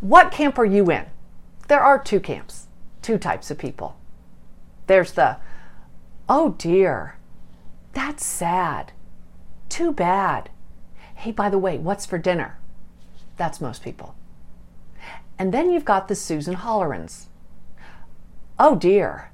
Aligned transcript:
What 0.00 0.32
camp 0.32 0.58
are 0.58 0.64
you 0.64 0.90
in? 0.90 1.06
There 1.68 1.80
are 1.80 2.02
two 2.02 2.20
camps, 2.20 2.68
two 3.02 3.18
types 3.18 3.50
of 3.50 3.58
people. 3.58 3.96
There's 4.86 5.12
the, 5.12 5.36
oh 6.28 6.54
dear, 6.58 7.16
that's 7.92 8.24
sad. 8.24 8.92
Too 9.68 9.92
bad. 9.92 10.50
Hey, 11.14 11.32
by 11.32 11.50
the 11.50 11.58
way, 11.58 11.76
what's 11.76 12.06
for 12.06 12.16
dinner? 12.18 12.58
That's 13.36 13.60
most 13.60 13.82
people. 13.82 14.14
And 15.38 15.52
then 15.52 15.70
you've 15.70 15.84
got 15.84 16.08
the 16.08 16.14
Susan 16.14 16.56
Hollerans. 16.56 17.26
Oh 18.58 18.74
dear, 18.74 19.30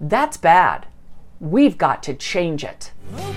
that's 0.00 0.36
bad. 0.36 0.86
We've 1.40 1.78
got 1.78 2.02
to 2.04 2.14
change 2.14 2.64
it. 2.64 2.92
Your 3.16 3.28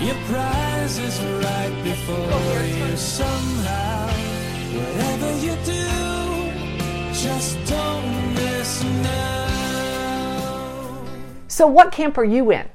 your 0.00 0.14
prize 0.26 0.98
is 0.98 1.20
right 1.44 1.80
before 1.84 2.62
you 2.62 2.96
somehow. 2.96 3.39
So, 11.50 11.66
what 11.66 11.90
camp 11.90 12.16
are 12.16 12.22
you 12.22 12.52
in? 12.52 12.68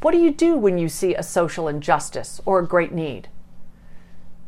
What 0.00 0.12
do 0.12 0.18
you 0.18 0.32
do 0.32 0.56
when 0.56 0.78
you 0.78 0.88
see 0.88 1.14
a 1.14 1.22
social 1.22 1.68
injustice 1.68 2.40
or 2.46 2.58
a 2.58 2.66
great 2.66 2.90
need? 2.90 3.28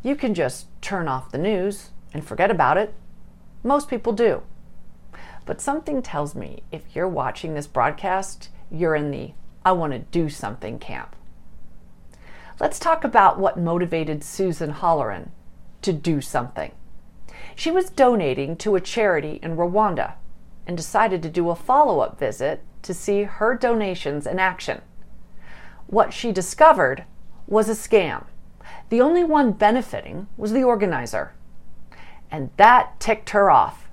You 0.03 0.17
can 0.17 0.33
just 0.33 0.69
turn 0.81 1.09
off 1.09 1.31
the 1.31 1.37
news 1.37 1.91
and 2.15 2.27
forget 2.27 2.51
about 2.51 2.79
it. 2.79 2.95
Most 3.63 3.91
people 3.91 4.15
do. 4.15 4.41
But 5.45 5.61
something 5.61 6.01
tells 6.01 6.35
me 6.35 6.63
if 6.73 6.97
you're 6.97 7.07
watching 7.07 7.53
this 7.53 7.67
broadcast, 7.67 8.49
you're 8.71 8.95
in 8.95 9.11
the 9.11 9.33
I 9.63 9.73
want 9.73 9.93
to 9.93 9.99
do 9.99 10.31
something 10.31 10.79
camp. 10.79 11.15
Let's 12.59 12.79
talk 12.79 13.05
about 13.05 13.39
what 13.39 13.59
motivated 13.59 14.25
Susan 14.25 14.73
Holleran 14.73 15.29
to 15.83 15.93
do 15.93 16.23
something. 16.23 16.73
She 17.55 17.71
was 17.71 17.91
donating 17.91 18.57
to 18.57 18.75
a 18.75 18.81
charity 18.81 19.39
in 19.43 19.59
Rwanda 19.59 20.15
and 20.67 20.79
decided 20.79 21.23
to 21.25 21.29
do 21.29 21.51
a 21.51 21.55
follow 21.55 22.01
up 22.01 22.19
visit 22.19 22.65
to 22.83 22.95
see 22.95 23.25
her 23.25 23.55
donations 23.55 24.27
in 24.27 24.39
action. 24.39 24.81
What 25.87 26.13
she 26.13 26.33
discovered 26.33 27.05
was 27.47 27.69
a 27.69 27.73
scam. 27.73 28.25
The 28.91 29.01
only 29.01 29.25
one 29.25 29.53
benefiting 29.53 30.29
was 30.37 30.53
the 30.53 30.63
organizer. 30.63 31.33
And 32.31 32.51
that 32.57 32.99
ticked 33.01 33.31
her 33.31 33.51
off. 33.51 33.89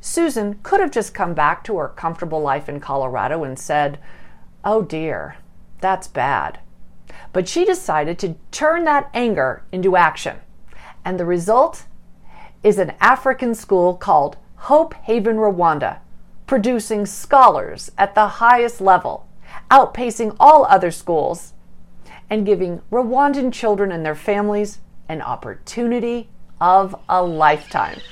Susan 0.00 0.58
could 0.62 0.80
have 0.80 0.90
just 0.90 1.14
come 1.14 1.32
back 1.32 1.62
to 1.64 1.76
her 1.78 1.88
comfortable 1.88 2.40
life 2.40 2.68
in 2.68 2.80
Colorado 2.80 3.44
and 3.44 3.58
said, 3.58 3.98
Oh 4.64 4.82
dear, 4.82 5.36
that's 5.80 6.08
bad. 6.08 6.60
But 7.32 7.48
she 7.48 7.64
decided 7.64 8.18
to 8.18 8.36
turn 8.50 8.84
that 8.84 9.10
anger 9.14 9.62
into 9.72 9.96
action. 9.96 10.38
And 11.04 11.18
the 11.18 11.24
result 11.24 11.84
is 12.62 12.78
an 12.78 12.94
African 13.00 13.54
school 13.54 13.94
called 13.94 14.36
Hope 14.56 14.94
Haven 14.94 15.36
Rwanda, 15.36 15.98
producing 16.52 17.06
scholars 17.06 17.90
at 17.96 18.14
the 18.14 18.28
highest 18.28 18.78
level, 18.78 19.26
outpacing 19.70 20.36
all 20.38 20.66
other 20.66 20.90
schools, 20.90 21.54
and 22.28 22.44
giving 22.44 22.82
Rwandan 22.90 23.50
children 23.50 23.90
and 23.90 24.04
their 24.04 24.14
families 24.14 24.78
an 25.08 25.22
opportunity 25.22 26.28
of 26.60 26.94
a 27.08 27.22
lifetime. 27.22 28.02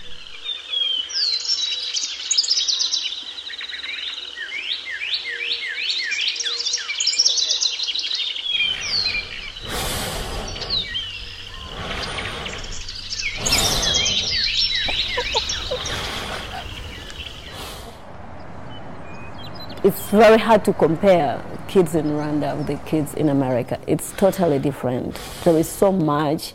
it's 19.83 20.00
very 20.11 20.39
hard 20.39 20.65
to 20.65 20.73
compare 20.73 21.43
kids 21.69 21.95
in 21.95 22.07
Rwanda 22.07 22.57
with 22.57 22.67
the 22.67 22.77
kids 22.79 23.15
in 23.15 23.29
America. 23.29 23.79
It's 23.87 24.13
totally 24.13 24.59
different. 24.59 25.21
There 25.45 25.57
is 25.57 25.69
so 25.69 25.93
much 25.93 26.55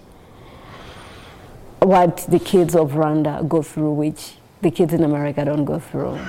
what 1.79 2.25
the 2.27 2.39
kids 2.39 2.75
of 2.75 2.91
Rwanda 2.91 3.47
go 3.47 3.61
through, 3.61 3.93
which 3.93 4.33
the 4.61 4.71
kids 4.71 4.93
in 4.93 5.03
America 5.03 5.45
don't 5.45 5.63
go 5.63 5.79
through. 5.79 6.19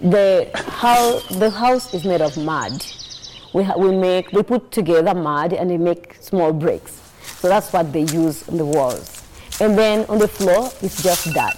The 0.00 0.50
house, 0.54 1.26
the 1.28 1.50
house 1.50 1.94
is 1.94 2.04
made 2.04 2.20
of 2.20 2.36
mud. 2.36 2.84
We, 3.54 3.62
ha- 3.62 3.76
we 3.78 3.90
make, 3.96 4.32
we 4.32 4.42
put 4.42 4.70
together 4.70 5.14
mud 5.14 5.54
and 5.54 5.70
we 5.70 5.78
make 5.78 6.16
small 6.20 6.52
bricks. 6.52 6.95
So 7.40 7.48
that's 7.48 7.72
what 7.72 7.92
they 7.92 8.02
use 8.02 8.48
on 8.48 8.56
the 8.56 8.64
walls. 8.64 9.22
And 9.60 9.76
then 9.78 10.04
on 10.08 10.18
the 10.18 10.28
floor, 10.28 10.70
it's 10.82 11.02
just 11.02 11.32
that. 11.34 11.56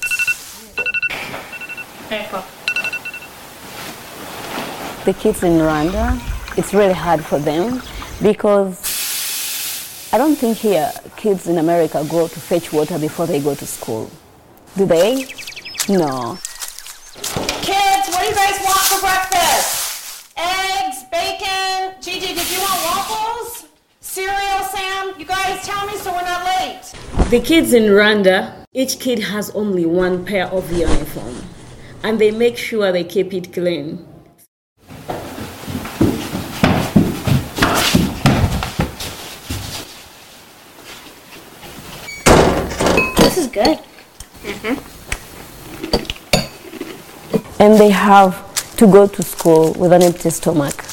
The 5.04 5.12
kids 5.14 5.42
in 5.42 5.52
Rwanda, 5.58 6.20
it's 6.58 6.74
really 6.74 6.92
hard 6.92 7.24
for 7.24 7.38
them 7.38 7.82
because 8.22 10.08
I 10.12 10.18
don't 10.18 10.36
think 10.36 10.58
here 10.58 10.90
kids 11.16 11.46
in 11.46 11.58
America 11.58 12.04
go 12.08 12.28
to 12.28 12.40
fetch 12.40 12.72
water 12.72 12.98
before 12.98 13.26
they 13.26 13.40
go 13.40 13.54
to 13.54 13.66
school. 13.66 14.10
Do 14.76 14.86
they? 14.86 15.26
No. 15.88 16.38
Kids, 17.62 18.08
what 18.08 18.20
do 18.20 18.28
you 18.28 18.34
guys 18.34 18.58
want 18.64 18.78
for 18.78 19.00
breakfast? 19.00 19.27
Cereal, 24.18 24.64
Sam? 24.64 25.14
You 25.16 25.24
guys 25.24 25.64
tell 25.64 25.86
me 25.86 25.96
so 25.96 26.10
we're 26.12 26.22
not 26.22 26.44
late. 26.44 26.82
The 27.30 27.38
kids 27.38 27.72
in 27.72 27.84
Rwanda, 27.84 28.64
each 28.72 28.98
kid 28.98 29.20
has 29.20 29.50
only 29.50 29.86
one 29.86 30.24
pair 30.24 30.48
of 30.48 30.72
uniform, 30.72 31.36
and 32.02 32.18
they 32.18 32.32
make 32.32 32.58
sure 32.58 32.90
they 32.90 33.04
keep 33.04 33.32
it 33.32 33.52
clean. 33.52 34.04
This 43.18 43.38
is 43.38 43.46
good. 43.46 43.78
Mm-hmm. 44.42 44.74
And 47.62 47.78
they 47.78 47.90
have 47.90 48.34
to 48.78 48.86
go 48.88 49.06
to 49.06 49.22
school 49.22 49.74
with 49.74 49.92
an 49.92 50.02
empty 50.02 50.30
stomach. 50.30 50.84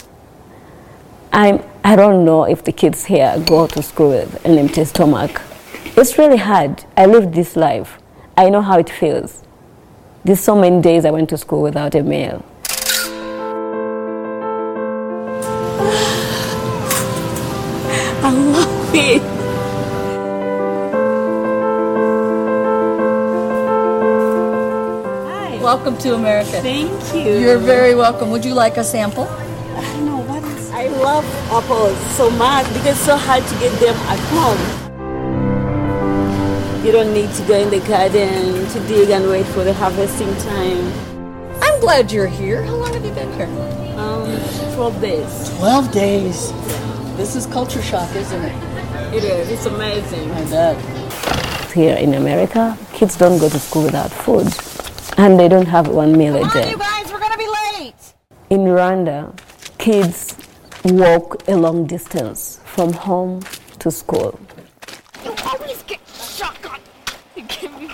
I'm, 1.34 1.64
I 1.88 1.96
don't 1.96 2.26
know 2.26 2.46
if 2.46 2.64
the 2.64 2.72
kids 2.72 3.06
here 3.06 3.40
go 3.46 3.68
to 3.68 3.84
school 3.84 4.10
with 4.10 4.44
an 4.44 4.58
empty 4.58 4.84
stomach. 4.86 5.40
It's 5.96 6.18
really 6.18 6.38
hard. 6.38 6.84
I 6.98 7.06
lived 7.06 7.36
this 7.36 7.56
life. 7.56 8.00
I 8.36 8.50
know 8.50 8.64
how 8.64 8.80
it 8.80 8.90
feels. 8.90 9.44
There's 10.24 10.40
so 10.40 10.60
many 10.60 10.82
days 10.82 11.06
I 11.06 11.12
went 11.12 11.30
to 11.30 11.38
school 11.38 11.62
without 11.62 11.94
a 11.94 12.02
meal. 12.02 12.44
I 18.24 18.32
love 18.34 18.96
it. 18.96 19.22
Hi. 25.28 25.60
Welcome 25.62 26.00
to 26.00 26.16
America. 26.16 26.62
Thank 26.64 27.14
you. 27.14 27.38
You're 27.38 27.60
very 27.60 27.94
welcome. 27.94 28.32
Would 28.32 28.44
you 28.44 28.56
like 28.56 28.78
a 28.78 28.84
sample? 28.84 29.30
Love 31.06 31.26
apples 31.52 31.96
so 32.18 32.32
much 32.32 32.66
because 32.70 32.98
it's 32.98 33.06
so 33.06 33.16
hard 33.16 33.44
to 33.46 33.54
get 33.60 33.72
them 33.80 33.96
at 34.10 34.20
home. 34.34 34.62
You 36.84 36.92
don't 36.92 37.14
need 37.14 37.32
to 37.36 37.44
go 37.48 37.60
in 37.60 37.70
the 37.70 37.80
garden 37.88 38.68
to 38.70 38.80
dig 38.88 39.12
and 39.12 39.30
wait 39.30 39.46
for 39.46 39.64
the 39.64 39.72
harvesting 39.72 40.36
time. 40.38 40.92
I'm 41.62 41.80
glad 41.80 42.12
you're 42.12 42.26
here. 42.42 42.64
How 42.64 42.76
long 42.76 42.92
have 42.92 43.06
you 43.06 43.12
been 43.12 43.32
here? 43.34 43.46
Um, 44.00 44.26
12 44.74 45.00
days. 45.00 45.58
12 45.60 45.92
days. 45.92 46.52
This 47.18 47.36
is 47.36 47.46
culture 47.46 47.84
shock, 47.84 48.10
isn't 48.16 48.42
it? 48.42 48.56
It 49.14 49.24
is. 49.26 49.52
It's 49.52 49.68
amazing. 49.68 50.32
I 50.32 50.44
bet. 50.50 51.72
Here 51.72 51.98
in 51.98 52.16
America, 52.16 52.76
kids 52.94 53.16
don't 53.16 53.38
go 53.38 53.48
to 53.48 53.60
school 53.60 53.84
without 53.84 54.10
food, 54.10 54.48
and 55.20 55.40
they 55.40 55.48
don't 55.48 55.68
have 55.68 55.88
one 55.88 56.18
meal 56.18 56.36
a 56.36 56.40
Come 56.40 56.50
on, 56.50 56.58
day. 56.58 56.70
you 56.72 56.78
guys, 56.78 57.12
we're 57.12 57.20
gonna 57.20 57.38
be 57.38 57.48
late. 57.48 57.94
In 58.50 58.62
Rwanda, 58.62 59.38
kids 59.78 60.35
walk 60.94 61.48
a 61.48 61.56
long 61.56 61.88
distance 61.88 62.60
from 62.64 62.94
home 62.94 63.42
to 63.80 63.90
school. 63.90 64.40
You 65.24 65.34
always 65.44 65.82
get 65.84 66.00
shotgun. 66.08 66.80
You 67.36 67.44
give 67.44 67.80
me. 67.80 67.90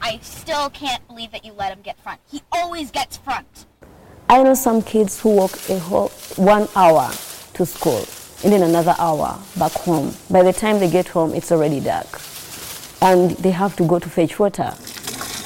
I 0.00 0.18
still 0.22 0.70
can't 0.70 1.06
believe 1.08 1.32
that 1.32 1.44
you 1.44 1.52
let 1.52 1.72
him 1.72 1.82
get 1.82 1.98
front. 2.00 2.20
He 2.30 2.42
always 2.52 2.90
gets 2.90 3.18
front. 3.18 3.66
I 4.30 4.42
know 4.42 4.54
some 4.54 4.80
kids 4.80 5.20
who 5.20 5.30
walk 5.36 5.58
a 5.68 5.78
whole 5.78 6.08
one 6.36 6.68
hour 6.74 7.10
to 7.54 7.66
school. 7.66 8.06
and 8.42 8.52
then 8.52 8.62
another 8.62 8.94
hour 8.98 9.38
back 9.58 9.72
home. 9.72 10.14
By 10.30 10.42
the 10.42 10.52
time 10.52 10.78
they 10.80 10.88
get 10.90 11.08
home, 11.08 11.34
it's 11.34 11.52
already 11.52 11.80
dark. 11.80 12.20
And 13.02 13.30
they 13.32 13.50
have 13.50 13.76
to 13.76 13.86
go 13.86 13.98
to 13.98 14.08
fetch 14.08 14.38
water. 14.38 14.74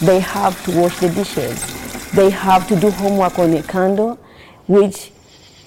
They 0.00 0.20
have 0.20 0.62
to 0.64 0.80
wash 0.80 0.98
the 0.98 1.08
dishes. 1.08 2.10
They 2.12 2.30
have 2.30 2.66
to 2.68 2.76
do 2.78 2.90
homework 2.90 3.38
on 3.38 3.52
a 3.54 3.62
candle, 3.62 4.18
which 4.66 5.12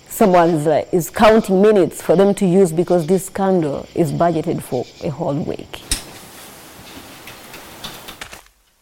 someone 0.08 0.50
is, 0.50 0.66
like, 0.66 0.94
is 0.94 1.10
counting 1.10 1.62
minutes 1.62 2.02
for 2.02 2.16
them 2.16 2.34
to 2.36 2.46
use 2.46 2.72
because 2.72 3.08
this 3.08 3.30
candle 3.30 3.88
is 3.96 4.12
budgeted 4.12 4.62
for 4.62 4.86
a 5.04 5.10
whole 5.10 5.36
week. 5.36 5.82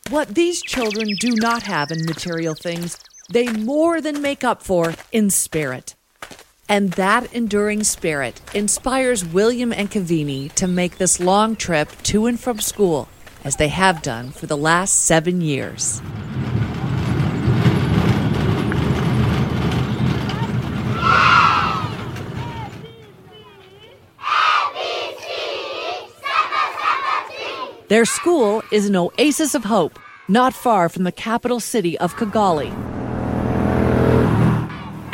What 0.10 0.36
these 0.36 0.62
children 0.62 1.16
do 1.20 1.36
not 1.36 1.64
have 1.64 1.92
in 1.92 2.06
material 2.06 2.54
things, 2.54 2.98
they 3.32 3.48
more 3.48 4.02
than 4.02 4.22
make 4.22 4.44
up 4.44 4.62
for 4.62 4.94
in 5.12 5.32
spirit. 5.32 5.95
And 6.68 6.94
that 6.94 7.32
enduring 7.32 7.84
spirit 7.84 8.42
inspires 8.56 9.24
William 9.24 9.72
and 9.72 9.90
Cavini 9.92 10.52
to 10.54 10.68
make 10.68 10.98
this 10.98 11.20
long 11.20 11.56
trip 11.56 11.90
to 12.04 12.26
and 12.26 12.40
from 12.40 12.60
school, 12.60 13.08
as 13.44 13.58
they 13.58 13.68
have 13.68 14.02
done 14.02 14.32
for 14.32 14.48
the 14.48 14.58
last 14.58 15.02
seven 15.02 15.42
years. 15.42 16.02
Their 27.88 28.06
school 28.06 28.64
is 28.72 28.88
an 28.88 28.96
oasis 28.96 29.54
of 29.54 29.66
hope, 29.66 30.00
not 30.28 30.56
far 30.56 30.90
from 30.90 31.04
the 31.04 31.12
capital 31.12 31.60
city 31.60 31.96
of 32.00 32.16
Kigali. 32.16 32.72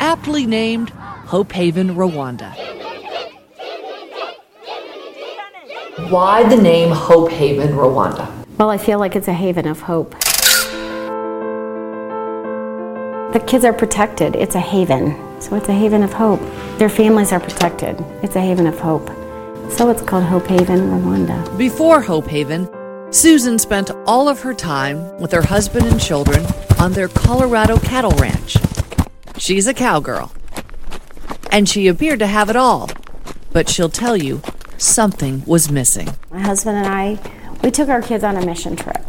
Aptly 0.00 0.46
named 0.46 0.90
Hope 1.32 1.52
Haven, 1.52 1.94
Rwanda. 1.94 2.52
Why 6.10 6.46
the 6.46 6.60
name 6.60 6.90
Hope 6.90 7.30
Haven, 7.30 7.70
Rwanda? 7.70 8.30
Well, 8.58 8.68
I 8.68 8.76
feel 8.76 8.98
like 8.98 9.16
it's 9.16 9.28
a 9.28 9.32
haven 9.32 9.66
of 9.66 9.80
hope. 9.80 10.10
The 13.32 13.42
kids 13.46 13.64
are 13.64 13.72
protected. 13.72 14.36
It's 14.36 14.56
a 14.56 14.60
haven. 14.60 15.16
So 15.40 15.56
it's 15.56 15.70
a 15.70 15.72
haven 15.72 16.02
of 16.02 16.12
hope. 16.12 16.40
Their 16.76 16.90
families 16.90 17.32
are 17.32 17.40
protected. 17.40 17.96
It's 18.22 18.36
a 18.36 18.40
haven 18.42 18.66
of 18.66 18.78
hope. 18.78 19.08
So 19.70 19.88
it's 19.88 20.02
called 20.02 20.24
Hope 20.24 20.46
Haven, 20.48 20.80
Rwanda. 20.80 21.56
Before 21.56 22.02
Hope 22.02 22.26
Haven, 22.26 22.68
Susan 23.10 23.58
spent 23.58 23.90
all 24.04 24.28
of 24.28 24.40
her 24.40 24.52
time 24.52 25.18
with 25.18 25.32
her 25.32 25.40
husband 25.40 25.86
and 25.86 25.98
children 25.98 26.44
on 26.78 26.92
their 26.92 27.08
Colorado 27.08 27.78
cattle 27.78 28.12
ranch. 28.18 28.58
She's 29.38 29.66
a 29.66 29.72
cowgirl. 29.72 30.30
And 31.52 31.68
she 31.68 31.86
appeared 31.86 32.18
to 32.20 32.26
have 32.26 32.48
it 32.48 32.56
all. 32.56 32.88
But 33.52 33.68
she'll 33.68 33.90
tell 33.90 34.16
you 34.16 34.40
something 34.78 35.44
was 35.44 35.70
missing. 35.70 36.08
My 36.30 36.40
husband 36.40 36.78
and 36.78 36.86
I, 36.86 37.18
we 37.62 37.70
took 37.70 37.90
our 37.90 38.00
kids 38.00 38.24
on 38.24 38.36
a 38.36 38.44
mission 38.44 38.74
trip. 38.74 39.04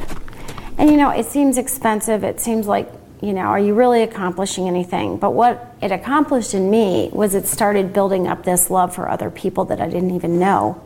And 0.77 0.89
you 0.89 0.97
know, 0.97 1.09
it 1.09 1.25
seems 1.25 1.57
expensive. 1.57 2.25
It 2.25 2.41
seems 2.41 2.67
like, 2.67 2.91
you 3.21 3.31
know, 3.31 3.43
are 3.43 3.59
you 3.59 3.73
really 3.73 4.03
accomplishing 4.03 4.67
anything? 4.67 5.17
But 5.17 5.31
what 5.31 5.73
it 5.81 5.93
accomplished 5.93 6.53
in 6.53 6.69
me 6.69 7.09
was 7.13 7.33
it 7.33 7.47
started 7.47 7.93
building 7.93 8.27
up 8.27 8.43
this 8.43 8.69
love 8.69 8.93
for 8.93 9.07
other 9.07 9.29
people 9.29 9.63
that 9.65 9.79
I 9.79 9.87
didn't 9.87 10.11
even 10.11 10.37
know. 10.37 10.83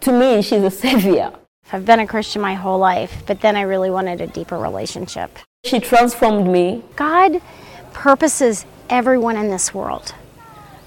To 0.00 0.12
me, 0.12 0.40
she's 0.40 0.62
a 0.62 0.70
savior. 0.70 1.34
I've 1.70 1.84
been 1.84 2.00
a 2.00 2.06
Christian 2.06 2.40
my 2.40 2.54
whole 2.54 2.78
life, 2.78 3.24
but 3.26 3.42
then 3.42 3.54
I 3.56 3.62
really 3.62 3.90
wanted 3.90 4.22
a 4.22 4.26
deeper 4.26 4.56
relationship. 4.56 5.38
She 5.66 5.80
transformed 5.80 6.48
me. 6.50 6.82
God 6.96 7.42
purposes 7.92 8.64
everyone 8.88 9.36
in 9.36 9.50
this 9.50 9.74
world. 9.74 10.14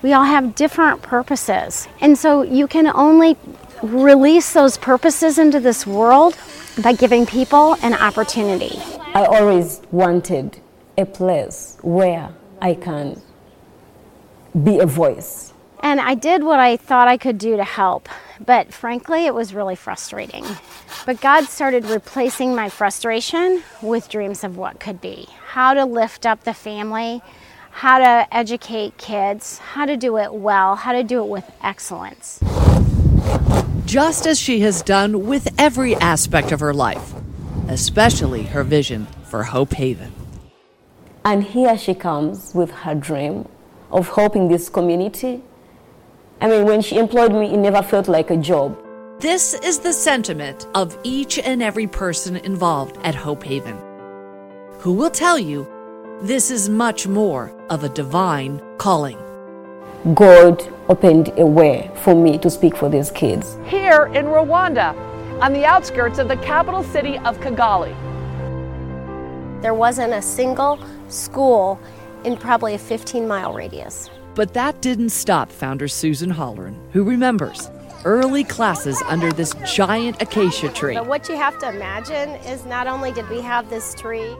We 0.01 0.13
all 0.13 0.24
have 0.24 0.56
different 0.56 1.01
purposes. 1.01 1.88
And 2.00 2.18
so 2.18 2.42
you 2.42 2.68
can 2.68 2.88
only 2.88 3.38
release 3.83 4.53
those 4.53 4.77
purposes 4.77 5.38
into 5.38 5.59
this 5.59 5.86
world 5.86 6.38
by 6.81 6.94
giving 6.94 7.25
people 7.25 7.75
an 7.81 7.94
opportunity. 7.94 8.80
I 9.13 9.25
always 9.25 9.81
wanted 9.92 10.59
a 10.98 11.06
place 11.06 11.77
where 11.81 12.30
I 12.62 12.74
can 12.75 13.21
be 14.63 14.80
a 14.80 14.86
voice. 14.86 15.53
And 15.83 16.00
I 16.00 16.13
did 16.13 16.44
what 16.44 16.59
I 16.59 16.77
thought 16.77 17.07
I 17.07 17.18
could 17.18 17.38
do 17.38 17.57
to 17.57 17.63
help, 17.63 18.07
but 18.45 18.71
frankly, 18.71 19.25
it 19.25 19.33
was 19.33 19.54
really 19.54 19.75
frustrating. 19.75 20.45
But 21.07 21.19
God 21.21 21.45
started 21.45 21.86
replacing 21.86 22.56
my 22.56 22.69
frustration 22.69 23.63
with 23.81 24.07
dreams 24.07 24.44
of 24.44 24.57
what 24.57 24.80
could 24.80 25.01
be 25.01 25.27
how 25.51 25.74
to 25.74 25.83
lift 25.83 26.25
up 26.25 26.44
the 26.45 26.54
family, 26.54 27.21
how 27.71 27.97
to 27.97 28.27
educate 28.35 28.97
kids, 28.97 29.57
how 29.57 29.85
to 29.85 29.97
do 29.97 30.18
it 30.18 30.33
well, 30.33 30.75
how 30.75 30.91
to 30.91 31.03
do 31.03 31.23
it 31.23 31.27
with 31.27 31.50
excellence. 31.63 32.39
Just 33.85 34.27
as 34.27 34.39
she 34.39 34.59
has 34.62 34.81
done 34.81 35.25
with 35.25 35.47
every 35.57 35.95
aspect 35.95 36.51
of 36.51 36.59
her 36.59 36.73
life, 36.73 37.13
especially 37.68 38.44
her 38.44 38.63
vision 38.63 39.07
for 39.23 39.44
Hope 39.44 39.73
Haven. 39.73 40.12
And 41.23 41.44
here 41.44 41.77
she 41.77 41.94
comes 41.94 42.53
with 42.53 42.71
her 42.71 42.95
dream 42.95 43.47
of 43.91 44.09
helping 44.09 44.47
this 44.47 44.69
community. 44.69 45.41
I 46.39 46.47
mean, 46.47 46.65
when 46.65 46.81
she 46.81 46.97
employed 46.97 47.31
me, 47.33 47.53
it 47.53 47.57
never 47.57 47.81
felt 47.81 48.07
like 48.07 48.31
a 48.31 48.38
job. 48.38 48.77
This 49.19 49.53
is 49.53 49.79
the 49.79 49.94
sentiment 49.94 50.65
of 50.73 50.97
each 51.03 51.38
and 51.38 51.62
every 51.62 51.85
person 51.85 52.38
involved 52.38 52.97
at 53.03 53.13
Hope 53.13 53.44
Haven, 53.44 53.77
who 54.79 54.94
will 54.94 55.12
tell 55.12 55.38
you 55.38 55.68
this 56.21 56.51
is 56.51 56.69
much 56.69 57.07
more 57.07 57.51
of 57.71 57.83
a 57.83 57.89
divine 57.89 58.62
calling. 58.77 59.18
God 60.13 60.62
opened 60.88 61.33
a 61.38 61.45
way 61.45 61.89
for 61.95 62.13
me 62.13 62.38
to 62.39 62.50
speak 62.50 62.77
for 62.77 62.89
these 62.89 63.09
kids. 63.09 63.57
Here 63.65 64.06
in 64.13 64.25
Rwanda, 64.25 64.95
on 65.41 65.53
the 65.53 65.65
outskirts 65.65 66.19
of 66.19 66.27
the 66.27 66.38
capital 66.38 66.83
city 66.83 67.18
of 67.19 67.39
Kigali. 67.39 67.95
There 69.63 69.73
wasn't 69.73 70.13
a 70.13 70.21
single 70.21 70.79
school 71.07 71.79
in 72.23 72.38
probably 72.38 72.75
a 72.75 72.79
15 72.79 73.27
mile 73.27 73.53
radius. 73.53 74.12
But 74.35 74.53
that 74.53 74.79
didn't 74.81 75.09
stop 75.09 75.51
founder 75.51 75.88
Susan 75.88 76.31
Holleran, 76.31 76.75
who 76.91 77.03
remembers 77.03 77.71
early 78.06 78.44
classes 78.44 79.01
under 79.07 79.31
this 79.31 79.56
giant 79.65 80.21
acacia 80.21 80.69
tree. 80.69 80.94
But 80.94 81.07
what 81.07 81.27
you 81.29 81.35
have 81.35 81.57
to 81.59 81.69
imagine 81.69 82.29
is 82.45 82.65
not 82.65 82.85
only 82.85 83.12
did 83.12 83.27
we 83.29 83.41
have 83.41 83.69
this 83.69 83.95
tree, 83.95 84.35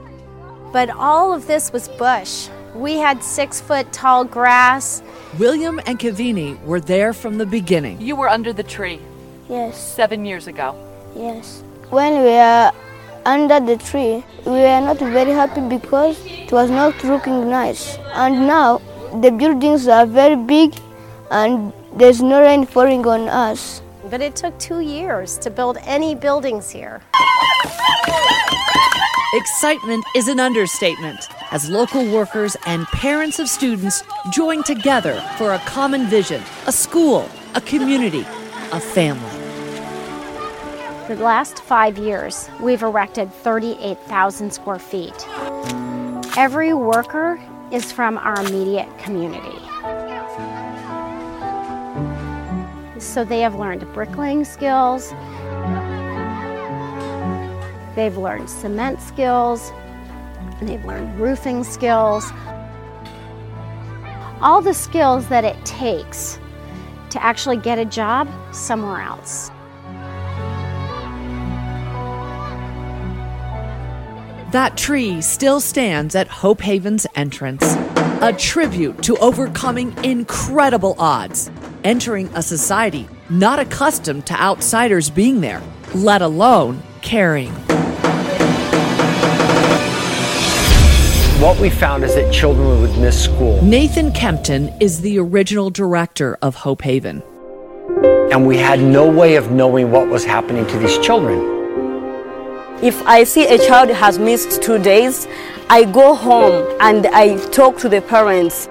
but 0.72 0.90
all 0.90 1.32
of 1.32 1.46
this 1.46 1.72
was 1.72 1.88
bush. 1.88 2.48
We 2.74 2.96
had 2.96 3.22
six 3.22 3.60
foot 3.60 3.92
tall 3.92 4.24
grass. 4.24 5.02
William 5.38 5.80
and 5.86 5.98
Cavini 5.98 6.58
were 6.64 6.80
there 6.80 7.12
from 7.12 7.38
the 7.38 7.46
beginning. 7.46 8.00
You 8.00 8.16
were 8.16 8.28
under 8.28 8.52
the 8.52 8.62
tree 8.62 9.00
Yes, 9.48 9.76
seven 9.76 10.24
years 10.24 10.46
ago. 10.46 10.74
yes. 11.14 11.62
When 11.90 12.22
we 12.24 12.32
are 12.38 12.72
under 13.26 13.60
the 13.60 13.76
tree, 13.76 14.24
we 14.46 14.52
were 14.52 14.80
not 14.80 14.98
very 14.98 15.32
happy 15.32 15.60
because 15.60 16.16
it 16.24 16.50
was 16.50 16.70
not 16.70 17.04
looking 17.04 17.50
nice. 17.50 17.98
And 18.14 18.46
now 18.46 18.80
the 19.20 19.30
buildings 19.30 19.86
are 19.88 20.06
very 20.06 20.36
big 20.36 20.74
and 21.30 21.72
there's 21.96 22.22
no 22.22 22.40
rain 22.40 22.64
falling 22.64 23.06
on 23.06 23.28
us. 23.28 23.82
But 24.10 24.22
it 24.22 24.34
took 24.36 24.58
two 24.58 24.80
years 24.80 25.36
to 25.38 25.50
build 25.50 25.76
any 25.84 26.14
buildings 26.14 26.70
here. 26.70 27.02
Excitement 29.34 30.04
is 30.14 30.28
an 30.28 30.38
understatement 30.38 31.26
as 31.52 31.70
local 31.70 32.04
workers 32.12 32.54
and 32.66 32.86
parents 32.88 33.38
of 33.38 33.48
students 33.48 34.02
join 34.30 34.62
together 34.62 35.18
for 35.38 35.54
a 35.54 35.58
common 35.60 36.04
vision 36.04 36.42
a 36.66 36.72
school, 36.72 37.26
a 37.54 37.60
community, 37.62 38.26
a 38.72 38.78
family. 38.78 39.30
For 41.06 41.14
the 41.14 41.24
last 41.24 41.60
five 41.60 41.96
years, 41.96 42.50
we've 42.60 42.82
erected 42.82 43.32
38,000 43.32 44.52
square 44.52 44.78
feet. 44.78 45.26
Every 46.36 46.74
worker 46.74 47.40
is 47.70 47.90
from 47.90 48.18
our 48.18 48.38
immediate 48.38 48.98
community. 48.98 49.58
So 53.00 53.24
they 53.24 53.40
have 53.40 53.54
learned 53.54 53.90
bricklaying 53.94 54.44
skills, 54.44 55.14
they've 57.94 58.16
learned 58.16 58.48
cement 58.48 59.00
skills, 59.00 59.72
and 60.60 60.68
they've 60.68 60.84
learned 60.84 61.18
roofing 61.18 61.64
skills. 61.64 62.30
All 64.40 64.60
the 64.60 64.74
skills 64.74 65.28
that 65.28 65.44
it 65.44 65.62
takes 65.64 66.38
to 67.10 67.22
actually 67.22 67.58
get 67.58 67.78
a 67.78 67.84
job 67.84 68.28
somewhere 68.52 69.00
else. 69.00 69.50
That 74.52 74.76
tree 74.76 75.22
still 75.22 75.60
stands 75.60 76.14
at 76.14 76.28
Hope 76.28 76.60
Haven's 76.60 77.06
entrance, 77.14 77.64
a 78.20 78.34
tribute 78.36 79.02
to 79.04 79.16
overcoming 79.16 79.96
incredible 80.04 80.94
odds, 80.98 81.50
entering 81.84 82.28
a 82.34 82.42
society 82.42 83.08
not 83.30 83.58
accustomed 83.58 84.26
to 84.26 84.34
outsiders 84.34 85.08
being 85.08 85.40
there, 85.40 85.62
let 85.94 86.20
alone 86.20 86.82
caring. 87.02 87.52
What 91.40 91.58
we 91.58 91.70
found 91.70 92.04
is 92.04 92.14
that 92.14 92.32
children 92.32 92.80
would 92.80 92.96
miss 92.98 93.24
school. 93.24 93.60
Nathan 93.62 94.12
Kempton 94.12 94.72
is 94.80 95.00
the 95.00 95.18
original 95.18 95.70
director 95.70 96.38
of 96.40 96.54
Hope 96.54 96.82
Haven. 96.82 97.22
and 98.32 98.46
we 98.46 98.56
had 98.56 98.80
no 98.80 99.10
way 99.10 99.36
of 99.36 99.50
knowing 99.50 99.90
what 99.90 100.08
was 100.08 100.24
happening 100.24 100.66
to 100.66 100.78
these 100.78 100.96
children. 100.98 101.38
If 102.82 103.06
I 103.06 103.24
see 103.24 103.46
a 103.46 103.58
child 103.58 103.90
has 103.90 104.18
missed 104.18 104.62
two 104.62 104.78
days, 104.78 105.28
I 105.68 105.84
go 105.84 106.14
home 106.14 106.66
and 106.80 107.06
I 107.08 107.36
talk 107.50 107.76
to 107.78 107.88
the 107.90 108.00
parents. 108.00 108.68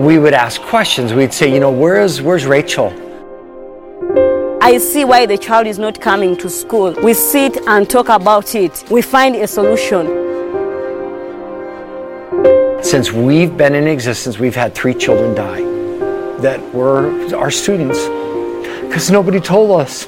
We 0.00 0.18
would 0.18 0.32
ask 0.32 0.62
questions. 0.62 1.12
We'd 1.12 1.34
say, 1.34 1.52
you 1.52 1.60
know, 1.60 1.70
where 1.70 2.00
is 2.00 2.22
where's 2.22 2.46
Rachel? 2.46 2.88
I 4.62 4.78
see 4.78 5.04
why 5.04 5.26
the 5.26 5.36
child 5.36 5.66
is 5.66 5.78
not 5.78 6.00
coming 6.00 6.38
to 6.38 6.48
school. 6.48 6.94
We 7.02 7.12
sit 7.12 7.58
and 7.66 7.86
talk 7.86 8.08
about 8.08 8.54
it. 8.54 8.82
We 8.90 9.02
find 9.02 9.36
a 9.36 9.46
solution. 9.46 10.06
Since 12.82 13.12
we've 13.12 13.54
been 13.54 13.74
in 13.74 13.86
existence, 13.86 14.38
we've 14.38 14.54
had 14.54 14.74
three 14.74 14.94
children 14.94 15.34
die 15.34 15.60
that 16.40 16.58
were 16.72 17.36
our 17.36 17.50
students 17.50 17.98
because 18.80 19.10
nobody 19.10 19.38
told 19.38 19.82
us. 19.82 20.06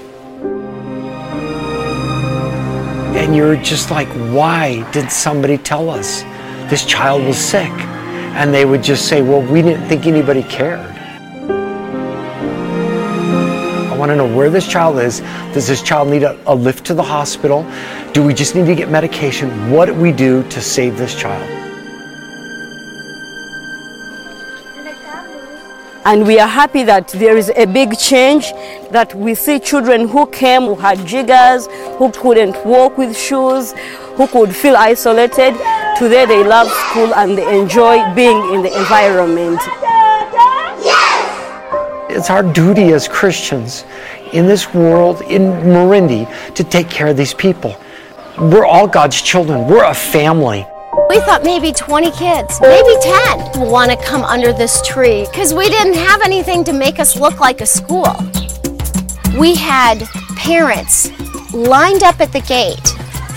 And 3.15 3.37
you're 3.37 3.57
just 3.57 3.91
like, 3.91 4.09
why 4.35 4.91
did 4.93 5.13
somebody 5.13 5.59
tell 5.59 5.91
us 5.91 6.23
this 6.71 6.87
child 6.87 7.27
was 7.27 7.37
sick? 7.37 7.92
And 8.35 8.53
they 8.53 8.65
would 8.65 8.83
just 8.83 9.09
say, 9.09 9.23
well, 9.23 9.43
we 9.43 9.62
didn't 9.62 9.87
think 9.89 10.07
anybody 10.07 10.43
cared. 10.43 10.81
I 13.91 13.97
want 13.97 14.11
to 14.11 14.17
know 14.17 14.37
where 14.37 14.51
this 14.51 14.67
child 14.67 14.99
is. 14.99 15.21
Does 15.53 15.67
this 15.69 15.83
child 15.83 16.09
need 16.09 16.23
a, 16.23 16.39
a 16.51 16.55
lift 16.55 16.85
to 16.87 16.95
the 16.95 17.03
hospital? 17.03 17.65
Do 18.12 18.23
we 18.25 18.35
just 18.35 18.55
need 18.55 18.67
to 18.67 18.75
get 18.75 18.89
medication? 18.91 19.71
What 19.71 19.87
do 19.87 19.95
we 19.95 20.12
do 20.12 20.43
to 20.49 20.61
save 20.61 20.97
this 20.97 21.15
child? 21.15 21.49
And 26.05 26.27
we 26.27 26.41
are 26.41 26.49
happy 26.49 26.83
that 26.83 27.09
there 27.09 27.37
is 27.37 27.53
a 27.55 27.65
big 27.65 27.97
change, 27.97 28.51
that 28.91 29.15
we 29.15 29.37
see 29.37 29.61
children 29.61 30.09
who 30.09 30.27
came, 30.27 30.62
who 30.62 30.75
had 30.75 31.07
jiggers, 31.07 31.69
who 31.97 32.11
couldn't 32.11 32.67
walk 32.67 32.99
with 32.99 33.17
shoes, 33.17 33.73
who 34.17 34.27
could 34.27 34.53
feel 34.55 34.75
isolated. 34.77 35.55
Today 35.99 36.25
they 36.27 36.43
love 36.43 36.69
school 36.69 37.15
and 37.15 37.37
they 37.37 37.61
enjoy 37.61 38.03
being 38.15 38.55
in 38.55 38.63
the 38.63 38.77
environment. 38.77 39.61
It's 42.11 42.31
our 42.31 42.43
duty 42.43 42.93
as 42.93 43.07
Christians 43.07 43.85
in 44.33 44.47
this 44.47 44.73
world, 44.75 45.21
in 45.23 45.43
Marindi, 45.63 46.27
to 46.55 46.65
take 46.65 46.89
care 46.89 47.09
of 47.09 47.17
these 47.17 47.35
people. 47.35 47.77
We're 48.39 48.65
all 48.65 48.89
God's 48.89 49.21
children. 49.21 49.69
We're 49.69 49.85
a 49.85 49.95
family. 49.95 50.67
We 51.09 51.21
thought 51.21 51.43
maybe 51.45 51.73
20 51.73 52.11
kids, 52.13 52.59
maybe 52.61 52.95
10 53.01 53.61
will 53.61 53.71
want 53.71 53.91
to 53.91 53.97
come 53.99 54.25
under 54.25 54.53
this 54.53 54.81
tree 54.87 55.27
because 55.31 55.53
we 55.55 55.69
didn't 55.69 55.95
have 55.95 56.23
anything 56.23 56.65
to 56.65 56.73
make 56.73 56.99
us 56.99 57.17
look 57.17 57.39
like 57.39 57.61
a 57.61 57.67
school. 57.67 58.15
We 59.39 59.55
had 59.55 60.07
parents 60.37 61.11
lined 61.53 62.03
up 62.03 62.21
at 62.21 62.33
the 62.33 62.41
gate. 62.41 62.92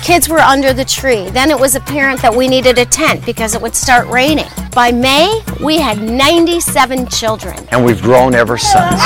Kids 0.05 0.29
were 0.29 0.37
under 0.37 0.71
the 0.71 0.85
tree. 0.85 1.27
Then 1.31 1.49
it 1.49 1.59
was 1.59 1.73
apparent 1.73 2.21
that 2.21 2.31
we 2.31 2.47
needed 2.47 2.77
a 2.77 2.85
tent 2.85 3.25
because 3.25 3.55
it 3.55 3.61
would 3.63 3.75
start 3.75 4.07
raining. 4.07 4.45
By 4.71 4.91
May, 4.91 5.41
we 5.63 5.79
had 5.79 5.99
97 5.99 7.07
children. 7.07 7.57
And 7.71 7.83
we've 7.83 8.03
grown 8.03 8.35
ever 8.35 8.55
since. 8.55 9.01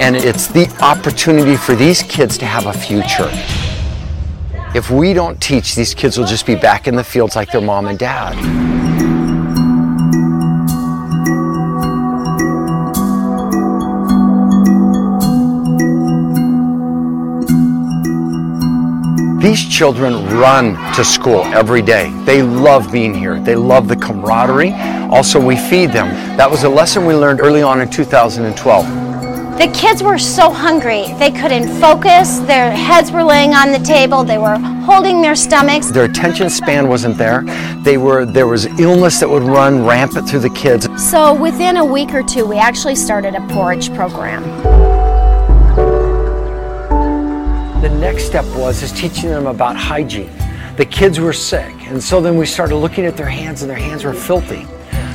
And 0.00 0.16
it's 0.16 0.46
the 0.46 0.66
opportunity 0.80 1.58
for 1.58 1.74
these 1.74 2.02
kids 2.04 2.38
to 2.38 2.46
have 2.46 2.64
a 2.64 2.72
future. 2.72 3.28
If 4.74 4.90
we 4.90 5.12
don't 5.12 5.38
teach, 5.42 5.74
these 5.74 5.92
kids 5.92 6.16
will 6.16 6.24
just 6.26 6.46
be 6.46 6.54
back 6.54 6.88
in 6.88 6.96
the 6.96 7.04
fields 7.04 7.36
like 7.36 7.52
their 7.52 7.60
mom 7.60 7.86
and 7.86 7.98
dad. 7.98 8.67
These 19.38 19.68
children 19.68 20.26
run 20.36 20.74
to 20.94 21.04
school 21.04 21.44
every 21.54 21.80
day. 21.80 22.10
They 22.24 22.42
love 22.42 22.90
being 22.90 23.14
here. 23.14 23.38
They 23.38 23.54
love 23.54 23.86
the 23.86 23.94
camaraderie. 23.94 24.72
Also, 25.12 25.38
we 25.40 25.56
feed 25.56 25.92
them. 25.92 26.08
That 26.36 26.50
was 26.50 26.64
a 26.64 26.68
lesson 26.68 27.06
we 27.06 27.14
learned 27.14 27.40
early 27.40 27.62
on 27.62 27.80
in 27.80 27.88
2012. 27.88 28.84
The 29.58 29.68
kids 29.72 30.02
were 30.02 30.18
so 30.18 30.50
hungry, 30.50 31.12
they 31.18 31.30
couldn't 31.30 31.68
focus, 31.80 32.38
their 32.40 32.72
heads 32.72 33.12
were 33.12 33.22
laying 33.22 33.54
on 33.54 33.70
the 33.70 33.78
table, 33.78 34.22
they 34.24 34.38
were 34.38 34.56
holding 34.84 35.20
their 35.20 35.34
stomachs. 35.36 35.90
Their 35.90 36.04
attention 36.04 36.50
span 36.50 36.88
wasn't 36.88 37.16
there. 37.16 37.42
They 37.82 37.96
were 37.96 38.24
there 38.24 38.48
was 38.48 38.66
illness 38.80 39.20
that 39.20 39.28
would 39.28 39.42
run 39.44 39.84
rampant 39.84 40.28
through 40.28 40.40
the 40.40 40.50
kids. 40.50 40.88
So 41.10 41.32
within 41.32 41.76
a 41.76 41.84
week 41.84 42.12
or 42.12 42.24
two, 42.24 42.44
we 42.44 42.58
actually 42.58 42.96
started 42.96 43.36
a 43.36 43.40
porridge 43.48 43.94
program. 43.94 44.97
Next 47.98 48.26
step 48.26 48.44
was 48.56 48.82
is 48.82 48.92
teaching 48.92 49.28
them 49.30 49.46
about 49.46 49.76
hygiene. 49.76 50.30
The 50.76 50.86
kids 50.86 51.18
were 51.18 51.32
sick, 51.32 51.74
and 51.88 52.02
so 52.02 52.20
then 52.20 52.36
we 52.36 52.46
started 52.46 52.76
looking 52.76 53.04
at 53.04 53.16
their 53.16 53.26
hands, 53.26 53.62
and 53.62 53.70
their 53.70 53.78
hands 53.78 54.04
were 54.04 54.14
filthy. 54.14 54.66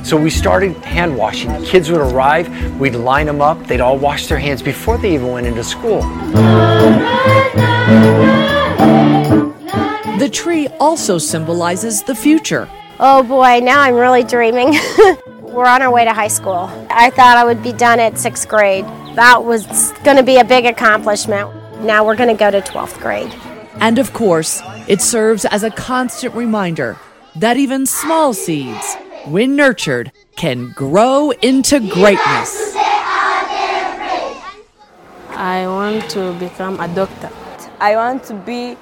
So 0.04 0.18
we 0.18 0.30
started 0.30 0.76
hand 0.78 1.18
washing. 1.18 1.64
Kids 1.64 1.90
would 1.90 2.02
arrive, 2.02 2.50
we'd 2.80 2.96
line 2.96 3.28
them 3.28 3.42
up, 3.42 3.66
they'd 3.68 3.80
all 3.80 3.98
wash 3.98 4.28
their 4.28 4.38
hands 4.38 4.62
before 4.62 4.98
they 4.98 5.14
even 5.14 5.30
went 5.30 5.48
into 5.48 5.64
school. 5.64 6.02
The 10.20 10.30
tree 10.30 10.68
also 10.80 11.18
symbolizes 11.18 12.04
the 12.04 12.16
future. 12.16 12.68
Oh 13.00 13.24
boy, 13.24 13.62
now 13.64 13.80
I'm 13.80 13.96
really 13.96 14.24
dreaming. 14.24 14.74
We're 15.42 15.68
on 15.68 15.82
our 15.82 15.92
way 15.92 16.04
to 16.04 16.14
high 16.14 16.28
school. 16.28 16.70
I 16.90 17.10
thought 17.10 17.38
I 17.38 17.46
would 17.46 17.64
be 17.64 17.72
done 17.72 18.00
at 18.00 18.18
sixth 18.18 18.50
grade. 18.50 18.86
That 19.16 19.46
was 19.46 19.94
going 20.04 20.18
to 20.18 20.24
be 20.24 20.38
a 20.38 20.44
big 20.44 20.66
accomplishment. 20.66 21.63
Now 21.84 22.06
we're 22.06 22.16
going 22.16 22.30
to 22.30 22.40
go 22.40 22.50
to 22.50 22.62
12th 22.62 22.98
grade. 23.02 23.36
And 23.82 24.00
of 24.00 24.14
course, 24.14 24.62
it 24.88 25.02
serves 25.02 25.44
as 25.44 25.64
a 25.64 25.70
constant 25.70 26.34
reminder 26.34 26.98
that 27.36 27.58
even 27.58 27.86
small 27.86 28.34
seeds, 28.34 28.96
when 29.26 29.58
nurtured, 29.58 30.14
can 30.38 30.72
grow 30.72 31.32
into 31.42 31.82
greatness. 31.82 32.74
I 35.36 35.66
want 35.68 36.10
to 36.12 36.32
become 36.40 36.80
a 36.80 36.88
doctor. 36.88 37.30
I 37.82 37.98
want 37.98 38.24
to 38.26 38.34
be 38.34 38.78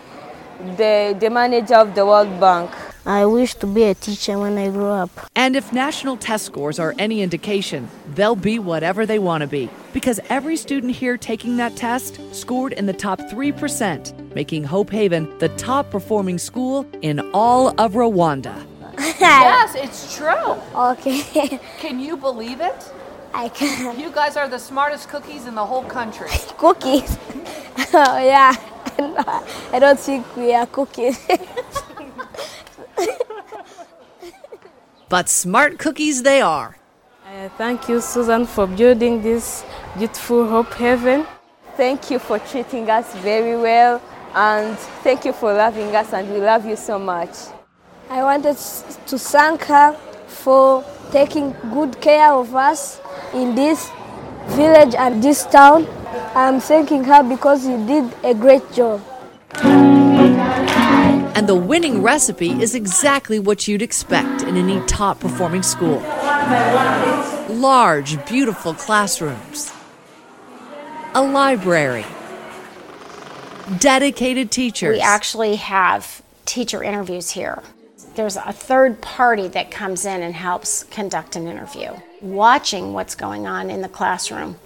the, 0.77 1.17
the 1.19 1.29
manager 1.31 1.77
of 1.77 1.95
the 1.95 2.05
World 2.05 2.39
Bank. 2.39 2.69
I 3.05 3.25
wish 3.25 3.55
to 3.55 3.67
be 3.67 3.83
a 3.83 3.95
teacher 3.95 4.37
when 4.37 4.57
I 4.59 4.69
grow 4.69 4.91
up. 4.91 5.09
And 5.35 5.55
if 5.55 5.73
national 5.73 6.17
test 6.17 6.45
scores 6.45 6.77
are 6.77 6.93
any 6.99 7.21
indication, 7.21 7.89
they'll 8.13 8.35
be 8.35 8.59
whatever 8.59 9.07
they 9.07 9.17
want 9.17 9.41
to 9.41 9.47
be. 9.47 9.69
Because 9.91 10.19
every 10.29 10.55
student 10.55 10.95
here 10.95 11.17
taking 11.17 11.57
that 11.57 11.75
test 11.75 12.19
scored 12.33 12.73
in 12.73 12.85
the 12.85 12.93
top 12.93 13.19
3%, 13.19 14.35
making 14.35 14.65
Hope 14.65 14.91
Haven 14.91 15.27
the 15.39 15.49
top 15.49 15.89
performing 15.89 16.37
school 16.37 16.85
in 17.01 17.19
all 17.33 17.69
of 17.79 17.93
Rwanda. 17.93 18.67
yes, 19.19 19.73
it's 19.73 20.15
true. 20.15 20.55
Okay. 20.75 21.59
Can 21.79 21.99
you 21.99 22.15
believe 22.15 22.61
it? 22.61 22.91
I 23.33 23.47
can. 23.47 23.97
You 23.97 24.11
guys 24.11 24.35
are 24.35 24.49
the 24.49 24.59
smartest 24.59 25.07
cookies 25.07 25.47
in 25.47 25.55
the 25.55 25.65
whole 25.65 25.85
country. 25.85 26.27
Cookies? 26.57 27.17
oh, 27.93 28.19
yeah. 28.21 28.53
I 29.71 29.79
don't 29.79 29.97
think 29.97 30.35
we 30.35 30.53
are 30.53 30.67
cookies. 30.67 31.17
But 35.11 35.27
smart 35.27 35.77
cookies 35.77 36.23
they 36.23 36.39
are. 36.39 36.77
Uh, 37.27 37.49
thank 37.57 37.89
you, 37.89 37.99
Susan, 37.99 38.45
for 38.45 38.65
building 38.65 39.21
this 39.21 39.63
beautiful 39.97 40.47
Hope 40.47 40.73
Heaven. 40.73 41.27
Thank 41.75 42.09
you 42.09 42.17
for 42.17 42.39
treating 42.39 42.89
us 42.89 43.13
very 43.15 43.57
well, 43.57 44.01
and 44.33 44.77
thank 45.03 45.25
you 45.25 45.33
for 45.33 45.53
loving 45.53 45.93
us, 45.93 46.13
and 46.13 46.31
we 46.31 46.39
love 46.39 46.65
you 46.65 46.77
so 46.77 46.97
much. 46.97 47.35
I 48.09 48.23
wanted 48.23 48.57
to 49.07 49.19
thank 49.19 49.63
her 49.63 49.93
for 50.27 50.83
taking 51.11 51.53
good 51.73 51.99
care 51.99 52.31
of 52.31 52.55
us 52.55 53.01
in 53.33 53.53
this 53.53 53.91
village 54.47 54.95
and 54.95 55.21
this 55.21 55.45
town. 55.45 55.87
I'm 56.33 56.61
thanking 56.61 57.03
her 57.03 57.21
because 57.21 57.63
she 57.63 57.75
did 57.85 58.05
a 58.23 58.33
great 58.33 58.71
job. 58.71 59.01
And 61.33 61.47
the 61.47 61.55
winning 61.55 62.01
recipe 62.01 62.51
is 62.61 62.75
exactly 62.75 63.39
what 63.39 63.67
you'd 63.67 63.81
expect 63.81 64.43
in 64.43 64.57
any 64.57 64.85
top 64.85 65.19
performing 65.19 65.63
school 65.63 65.99
large, 67.61 68.23
beautiful 68.25 68.73
classrooms, 68.73 69.71
a 71.13 71.21
library, 71.21 72.05
dedicated 73.77 74.51
teachers. 74.51 74.95
We 74.95 75.01
actually 75.01 75.57
have 75.57 76.21
teacher 76.45 76.83
interviews 76.83 77.29
here. 77.29 77.61
There's 78.15 78.35
a 78.35 78.51
third 78.51 78.99
party 79.01 79.47
that 79.49 79.71
comes 79.71 80.05
in 80.05 80.21
and 80.21 80.33
helps 80.33 80.83
conduct 80.85 81.35
an 81.35 81.47
interview, 81.47 81.91
watching 82.21 82.93
what's 82.93 83.15
going 83.15 83.47
on 83.47 83.69
in 83.69 83.81
the 83.81 83.89
classroom. 83.89 84.57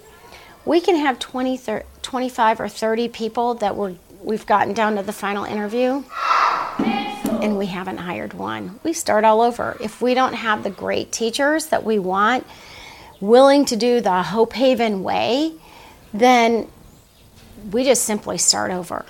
We 0.64 0.80
can 0.80 0.96
have 0.96 1.18
20, 1.18 1.56
30, 1.56 1.84
25 2.02 2.60
or 2.60 2.68
30 2.68 3.08
people 3.08 3.54
that 3.54 3.76
we're, 3.76 3.94
we've 4.22 4.46
gotten 4.46 4.74
down 4.74 4.96
to 4.96 5.02
the 5.02 5.12
final 5.12 5.44
interview. 5.44 6.02
And 7.42 7.58
we 7.58 7.66
haven't 7.66 7.98
hired 7.98 8.34
one. 8.34 8.80
We 8.82 8.92
start 8.92 9.24
all 9.24 9.40
over. 9.40 9.76
If 9.80 10.00
we 10.00 10.14
don't 10.14 10.34
have 10.34 10.62
the 10.62 10.70
great 10.70 11.12
teachers 11.12 11.66
that 11.66 11.84
we 11.84 11.98
want, 11.98 12.46
willing 13.20 13.64
to 13.66 13.76
do 13.76 14.00
the 14.00 14.22
Hope 14.22 14.52
Haven 14.52 15.02
way, 15.02 15.54
then 16.12 16.68
we 17.70 17.84
just 17.84 18.04
simply 18.04 18.38
start 18.38 18.70
over. 18.70 19.04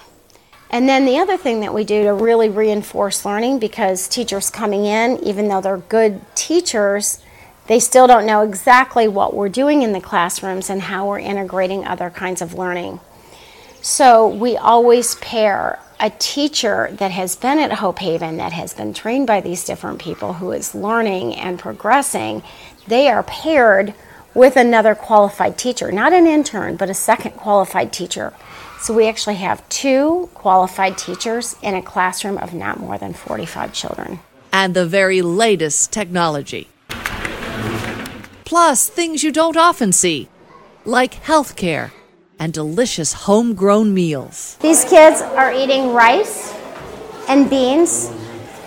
And 0.71 0.88
then 0.88 1.04
the 1.04 1.18
other 1.18 1.37
thing 1.37 1.61
that 1.61 1.73
we 1.73 1.85
do 1.85 2.04
to 2.04 2.12
really 2.12 2.49
reinforce 2.49 3.25
learning, 3.25 3.59
because 3.61 4.09
teachers 4.09 4.50
coming 4.50 4.85
in, 4.85 5.18
even 5.18 5.49
though 5.49 5.61
they're 5.61 5.78
good 5.78 6.21
teachers, 6.35 7.21
they 7.66 7.80
still 7.80 8.06
don't 8.06 8.26
know 8.26 8.42
exactly 8.42 9.09
what 9.09 9.35
we're 9.35 9.49
doing 9.49 9.83
in 9.83 9.92
the 9.92 10.00
classrooms 10.00 10.71
and 10.71 10.83
how 10.83 11.09
we're 11.09 11.18
integrating 11.18 11.85
other 11.85 12.11
kinds 12.11 12.42
of 12.42 12.54
learning. 12.54 13.00
So 13.80 14.26
we 14.26 14.56
always 14.56 15.14
pair 15.16 15.78
a 15.98 16.10
teacher 16.10 16.90
that 16.92 17.10
has 17.10 17.36
been 17.36 17.58
at 17.58 17.72
Hope 17.72 17.98
Haven, 17.98 18.36
that 18.36 18.52
has 18.52 18.74
been 18.74 18.92
trained 18.92 19.26
by 19.26 19.40
these 19.40 19.64
different 19.64 19.98
people, 19.98 20.34
who 20.34 20.52
is 20.52 20.74
learning 20.74 21.34
and 21.34 21.58
progressing, 21.58 22.42
they 22.86 23.08
are 23.08 23.22
paired 23.22 23.94
with 24.34 24.56
another 24.56 24.94
qualified 24.94 25.56
teacher, 25.56 25.90
not 25.90 26.12
an 26.12 26.26
intern, 26.26 26.76
but 26.76 26.90
a 26.90 26.94
second 26.94 27.32
qualified 27.32 27.92
teacher. 27.92 28.34
So 28.80 28.92
we 28.92 29.08
actually 29.08 29.36
have 29.36 29.66
two 29.70 30.28
qualified 30.34 30.98
teachers 30.98 31.56
in 31.62 31.74
a 31.74 31.82
classroom 31.82 32.36
of 32.38 32.52
not 32.52 32.78
more 32.78 32.98
than 32.98 33.14
45 33.14 33.72
children. 33.72 34.20
And 34.52 34.74
the 34.74 34.86
very 34.86 35.22
latest 35.22 35.92
technology. 35.92 36.68
Plus, 38.44 38.88
things 38.88 39.24
you 39.24 39.32
don't 39.32 39.56
often 39.56 39.92
see, 39.92 40.28
like 40.84 41.14
healthcare 41.24 41.90
and 42.38 42.52
delicious 42.52 43.12
homegrown 43.12 43.92
meals. 43.94 44.56
These 44.60 44.84
kids 44.84 45.20
are 45.20 45.52
eating 45.52 45.92
rice 45.92 46.54
and 47.28 47.48
beans, 47.48 48.10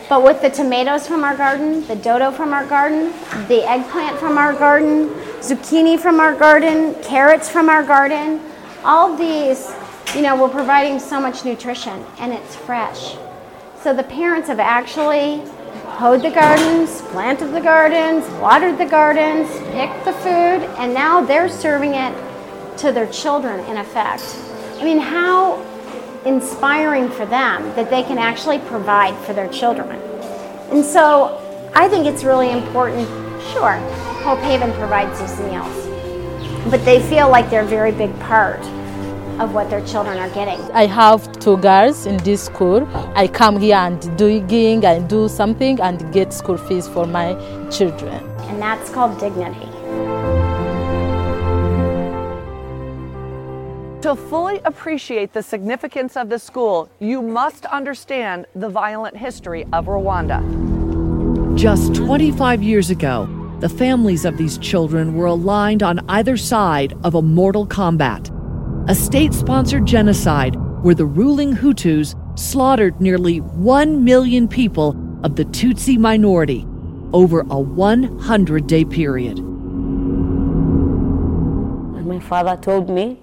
but 0.08 0.24
with 0.24 0.42
the 0.42 0.50
tomatoes 0.50 1.08
from 1.08 1.24
our 1.24 1.36
garden, 1.36 1.86
the 1.88 1.96
dodo 1.96 2.32
from 2.32 2.52
our 2.52 2.66
garden, 2.66 3.14
the 3.48 3.64
eggplant 3.70 4.18
from 4.18 4.38
our 4.38 4.54
garden, 4.54 5.10
zucchini 5.40 6.00
from 6.00 6.20
our 6.20 6.36
garden, 6.36 6.96
carrots 7.04 7.50
from 7.50 7.70
our 7.70 7.84
garden, 7.84 8.42
all 8.84 9.16
these, 9.16 9.72
you 10.16 10.22
know, 10.22 10.42
we're 10.42 10.50
providing 10.50 11.00
so 11.00 11.22
much 11.22 11.46
nutrition 11.46 12.04
and 12.18 12.34
it's 12.34 12.56
fresh. 12.56 13.16
So 13.82 13.94
the 13.94 14.04
parents 14.04 14.48
have 14.48 14.60
actually 14.60 15.40
hoed 15.86 16.22
the 16.22 16.32
gardens, 16.32 17.02
planted 17.14 17.48
the 17.48 17.62
gardens, 17.62 18.28
watered 18.42 18.78
the 18.78 18.86
gardens, 18.86 19.48
picked 19.72 20.06
the 20.06 20.14
food, 20.14 20.64
and 20.80 20.94
now 20.94 21.22
they're 21.22 21.50
serving 21.50 21.94
it 21.94 22.29
to 22.80 22.92
their 22.92 23.08
children 23.08 23.60
in 23.66 23.78
effect. 23.78 24.24
I 24.80 24.84
mean, 24.84 25.00
how 25.00 25.62
inspiring 26.26 27.10
for 27.10 27.26
them 27.26 27.64
that 27.76 27.90
they 27.90 28.04
can 28.04 28.18
actually 28.18 28.60
provide 28.60 29.16
for 29.26 29.34
their 29.34 29.50
children. 29.50 30.00
And 30.72 30.84
so 30.84 31.38
I 31.76 31.88
think 31.88 32.06
it's 32.06 32.24
really 32.24 32.52
important. 32.52 33.08
Sure, 33.54 33.74
Hope 34.24 34.40
Haven 34.40 34.72
provides 34.74 35.20
these 35.20 35.40
meals, 35.40 35.88
but 36.70 36.84
they 36.86 37.02
feel 37.02 37.30
like 37.30 37.50
they're 37.50 37.64
a 37.64 37.66
very 37.66 37.92
big 37.92 38.18
part 38.20 38.60
of 39.40 39.54
what 39.54 39.70
their 39.70 39.86
children 39.86 40.18
are 40.18 40.30
getting. 40.30 40.60
I 40.72 40.86
have 40.86 41.32
two 41.40 41.58
girls 41.58 42.06
in 42.06 42.18
this 42.18 42.46
school. 42.46 42.88
I 43.16 43.28
come 43.28 43.60
here 43.60 43.78
and 43.78 44.02
do 44.18 44.42
digging 44.42 44.86
and 44.86 45.10
do 45.10 45.30
something 45.30 45.80
and 45.80 46.14
get 46.14 46.34
school 46.34 46.58
fees 46.58 46.88
for 46.88 47.06
my 47.06 47.36
children. 47.72 48.24
And 48.50 48.62
that's 48.62 48.90
called 48.90 49.18
dignity. 49.20 49.68
To 54.02 54.16
fully 54.16 54.62
appreciate 54.64 55.34
the 55.34 55.44
significance 55.44 56.16
of 56.16 56.30
the 56.30 56.40
school, 56.40 56.90
you 57.00 57.22
must 57.22 57.66
understand 57.66 58.46
the 58.56 58.70
violent 58.70 59.18
history 59.18 59.66
of 59.74 59.88
Rwanda. 59.88 60.40
Just 61.58 61.96
25 61.96 62.64
years 62.64 62.92
ago, 62.92 63.28
the 63.60 63.68
families 63.68 64.24
of 64.24 64.38
these 64.38 64.58
children 64.58 65.16
were 65.16 65.26
aligned 65.26 65.84
on 65.84 66.00
either 66.08 66.38
side 66.38 66.94
of 67.04 67.16
a 67.16 67.22
mortal 67.22 67.66
combat, 67.66 68.32
a 68.88 68.96
state 68.96 69.34
sponsored 69.34 69.86
genocide 69.86 70.56
where 70.82 70.96
the 70.96 71.06
ruling 71.06 71.54
Hutus 71.54 72.16
slaughtered 72.40 73.02
nearly 73.02 73.42
1 73.42 74.06
million 74.06 74.48
people 74.48 74.96
of 75.26 75.36
the 75.36 75.44
Tutsi 75.44 75.98
minority 75.98 76.66
over 77.12 77.42
a 77.42 77.60
100 77.60 78.66
day 78.66 78.86
period. 78.86 79.40
And 79.40 79.46
my 82.06 82.22
father 82.22 82.56
told 82.56 82.90
me, 82.90 83.20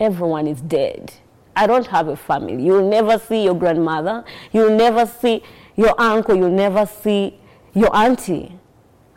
everyone 0.00 0.46
is 0.46 0.60
dead. 0.62 1.12
I 1.54 1.66
don't 1.66 1.86
have 1.88 2.08
a 2.08 2.16
family. 2.16 2.64
You'll 2.64 2.88
never 2.88 3.18
see 3.18 3.44
your 3.44 3.54
grandmother. 3.54 4.24
You'll 4.50 4.76
never 4.76 5.04
see 5.04 5.42
your 5.76 5.94
uncle. 6.00 6.34
You'll 6.34 6.50
never 6.50 6.86
see 6.86 7.38
your 7.74 7.94
auntie. 7.94 8.58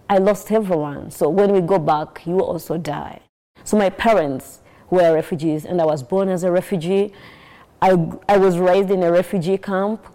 I 0.10 0.18
lost 0.18 0.52
everyone. 0.52 1.10
So 1.10 1.30
when 1.30 1.54
we 1.54 1.62
go 1.62 1.80
back, 1.80 2.26
you 2.26 2.34
will 2.34 2.46
also 2.46 2.78
die. 2.78 3.22
So 3.64 3.78
my 3.78 3.90
parents 3.90 4.60
were 4.90 5.14
refugees, 5.14 5.66
and 5.66 5.82
I 5.82 5.86
was 5.86 6.04
born 6.04 6.28
as 6.28 6.44
a 6.44 6.52
refugee. 6.52 7.14
I, 7.82 7.92
I 8.28 8.38
was 8.38 8.58
raised 8.58 8.92
in 8.92 9.02
a 9.04 9.12
refugee 9.12 9.58
camp, 9.58 10.06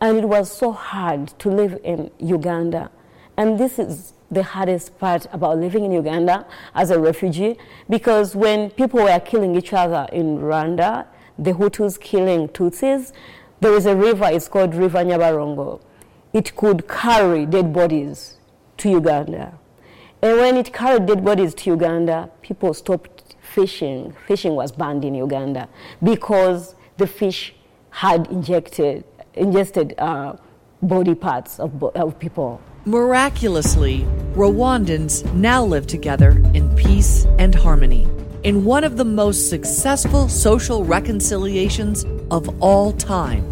and 0.00 0.18
it 0.18 0.24
was 0.24 0.50
so 0.50 0.72
hard 0.72 1.28
to 1.38 1.50
live 1.50 1.78
in 1.84 2.10
Uganda. 2.18 2.90
And 3.36 3.58
this 3.58 3.78
is 3.78 4.13
the 4.30 4.42
hardest 4.42 4.98
part 4.98 5.26
about 5.32 5.58
living 5.58 5.84
in 5.84 5.92
Uganda 5.92 6.46
as 6.74 6.90
a 6.90 6.98
refugee 6.98 7.56
because 7.88 8.34
when 8.34 8.70
people 8.70 9.02
were 9.02 9.20
killing 9.20 9.54
each 9.54 9.72
other 9.72 10.06
in 10.12 10.38
Rwanda, 10.38 11.06
the 11.38 11.52
Hutus 11.52 12.00
killing 12.00 12.48
Tutsis, 12.48 13.12
there 13.60 13.74
is 13.74 13.86
a 13.86 13.94
river, 13.96 14.28
it's 14.30 14.48
called 14.48 14.74
River 14.74 14.98
Nyabarongo. 14.98 15.80
It 16.32 16.56
could 16.56 16.88
carry 16.88 17.46
dead 17.46 17.72
bodies 17.72 18.38
to 18.78 18.90
Uganda. 18.90 19.58
And 20.20 20.38
when 20.38 20.56
it 20.56 20.72
carried 20.72 21.06
dead 21.06 21.24
bodies 21.24 21.54
to 21.54 21.70
Uganda, 21.70 22.30
people 22.42 22.74
stopped 22.74 23.36
fishing. 23.40 24.14
Fishing 24.26 24.54
was 24.54 24.72
banned 24.72 25.04
in 25.04 25.14
Uganda 25.14 25.68
because 26.02 26.74
the 26.96 27.06
fish 27.06 27.54
had 27.90 28.26
injected, 28.28 29.04
ingested 29.34 29.94
uh, 29.98 30.34
body 30.84 31.14
parts 31.14 31.58
of, 31.58 31.82
of 31.82 32.18
people. 32.18 32.60
Miraculously, 32.84 34.06
Rwandans 34.34 35.32
now 35.34 35.64
live 35.64 35.86
together 35.86 36.30
in 36.52 36.74
peace 36.76 37.24
and 37.38 37.54
harmony 37.54 38.08
in 38.44 38.62
one 38.62 38.84
of 38.84 38.98
the 38.98 39.04
most 39.04 39.48
successful 39.48 40.28
social 40.28 40.84
reconciliations 40.84 42.04
of 42.30 42.62
all 42.62 42.92
time. 42.92 43.42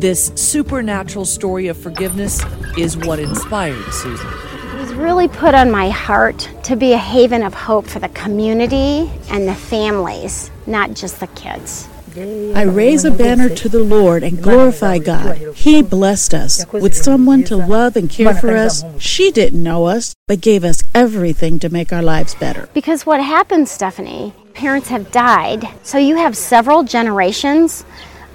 This 0.00 0.32
supernatural 0.34 1.24
story 1.24 1.68
of 1.68 1.76
forgiveness 1.76 2.42
is 2.76 2.96
what 2.96 3.20
inspired 3.20 3.84
Susan. 3.92 4.26
It 4.26 4.80
was 4.80 4.92
really 4.94 5.28
put 5.28 5.54
on 5.54 5.70
my 5.70 5.90
heart 5.90 6.50
to 6.64 6.74
be 6.74 6.92
a 6.92 6.98
haven 6.98 7.44
of 7.44 7.54
hope 7.54 7.86
for 7.86 8.00
the 8.00 8.08
community 8.10 9.10
and 9.30 9.46
the 9.46 9.54
families, 9.54 10.50
not 10.66 10.94
just 10.94 11.20
the 11.20 11.28
kids. 11.28 11.88
I 12.18 12.62
raise 12.62 13.04
a 13.04 13.10
banner 13.10 13.50
to 13.50 13.68
the 13.68 13.82
Lord 13.82 14.22
and 14.22 14.42
glorify 14.42 14.98
God. 14.98 15.36
He 15.54 15.82
blessed 15.82 16.32
us 16.32 16.64
with 16.72 16.96
someone 16.96 17.44
to 17.44 17.56
love 17.56 17.94
and 17.94 18.08
care 18.08 18.34
for 18.34 18.56
us. 18.56 18.82
She 18.98 19.30
didn't 19.30 19.62
know 19.62 19.84
us, 19.84 20.14
but 20.26 20.40
gave 20.40 20.64
us 20.64 20.82
everything 20.94 21.58
to 21.58 21.68
make 21.68 21.92
our 21.92 22.02
lives 22.02 22.34
better. 22.34 22.70
Because 22.72 23.04
what 23.04 23.20
happens, 23.20 23.70
Stephanie, 23.70 24.32
parents 24.54 24.88
have 24.88 25.12
died, 25.12 25.68
so 25.82 25.98
you 25.98 26.16
have 26.16 26.36
several 26.36 26.84
generations 26.84 27.84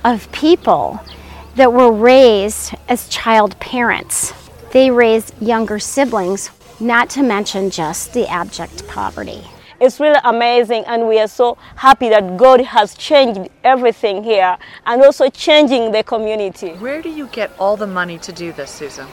of 0.04 0.32
people 0.32 1.00
that 1.56 1.74
were 1.74 1.92
raised 1.92 2.76
as 2.88 3.10
child 3.10 3.60
parents. 3.60 4.32
They 4.72 4.92
raised 4.92 5.34
younger 5.42 5.80
siblings, 5.80 6.52
not 6.80 7.10
to 7.12 7.24
mention 7.24 7.72
just 7.72 8.14
the 8.14 8.28
abject 8.28 8.88
poverty. 8.88 9.44
It's 9.82 10.00
really 10.00 10.20
amazing, 10.24 10.84
and 10.86 11.08
we 11.08 11.18
are 11.20 11.28
so 11.28 11.58
happy 11.76 12.10
that 12.10 12.38
God 12.38 12.62
has 12.62 12.94
changed 12.94 13.50
everything 13.64 14.24
here 14.24 14.56
and 14.86 15.02
also 15.02 15.28
changing 15.28 15.92
the 15.92 16.04
community. 16.04 16.74
Where 16.74 17.02
do 17.02 17.10
you 17.10 17.26
get 17.26 17.50
all 17.58 17.76
the 17.78 17.88
money 17.88 18.20
to 18.20 18.32
do 18.32 18.54
this, 18.54 18.70
Susan? 18.70 19.08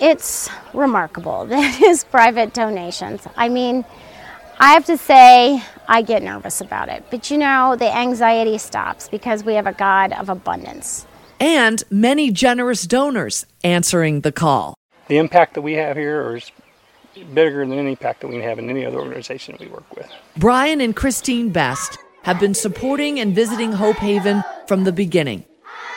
It's 0.00 0.48
remarkable. 0.72 1.44
That 1.50 1.82
is 1.82 2.04
private 2.04 2.54
donations. 2.54 3.20
I 3.36 3.50
mean, 3.50 3.84
I 4.58 4.72
have 4.72 4.86
to 4.86 4.96
say, 4.96 5.62
I 5.86 6.00
get 6.00 6.22
nervous 6.22 6.62
about 6.62 6.88
it. 6.88 7.04
But 7.10 7.30
you 7.30 7.36
know, 7.36 7.76
the 7.76 7.94
anxiety 7.94 8.56
stops 8.56 9.10
because 9.10 9.44
we 9.44 9.56
have 9.56 9.66
a 9.66 9.74
God 9.74 10.14
of 10.14 10.30
abundance. 10.30 11.06
And 11.38 11.84
many 11.90 12.30
generous 12.30 12.86
donors 12.86 13.44
answering 13.62 14.22
the 14.22 14.32
call. 14.32 14.72
The 15.08 15.18
impact 15.18 15.52
that 15.52 15.60
we 15.60 15.74
have 15.74 15.98
here 15.98 16.34
is 16.36 16.50
bigger 17.14 17.66
than 17.66 17.78
any 17.78 17.90
impact 17.90 18.20
that 18.20 18.28
we 18.28 18.36
have 18.36 18.58
in 18.58 18.70
any 18.70 18.84
other 18.84 18.98
organization 18.98 19.56
we 19.60 19.66
work 19.66 19.94
with. 19.96 20.10
Brian 20.36 20.80
and 20.80 20.96
Christine 20.96 21.50
Best 21.50 21.98
have 22.22 22.38
been 22.38 22.54
supporting 22.54 23.18
and 23.18 23.34
visiting 23.34 23.72
Hope 23.72 23.96
Haven 23.96 24.42
from 24.66 24.84
the 24.84 24.92
beginning. 24.92 25.44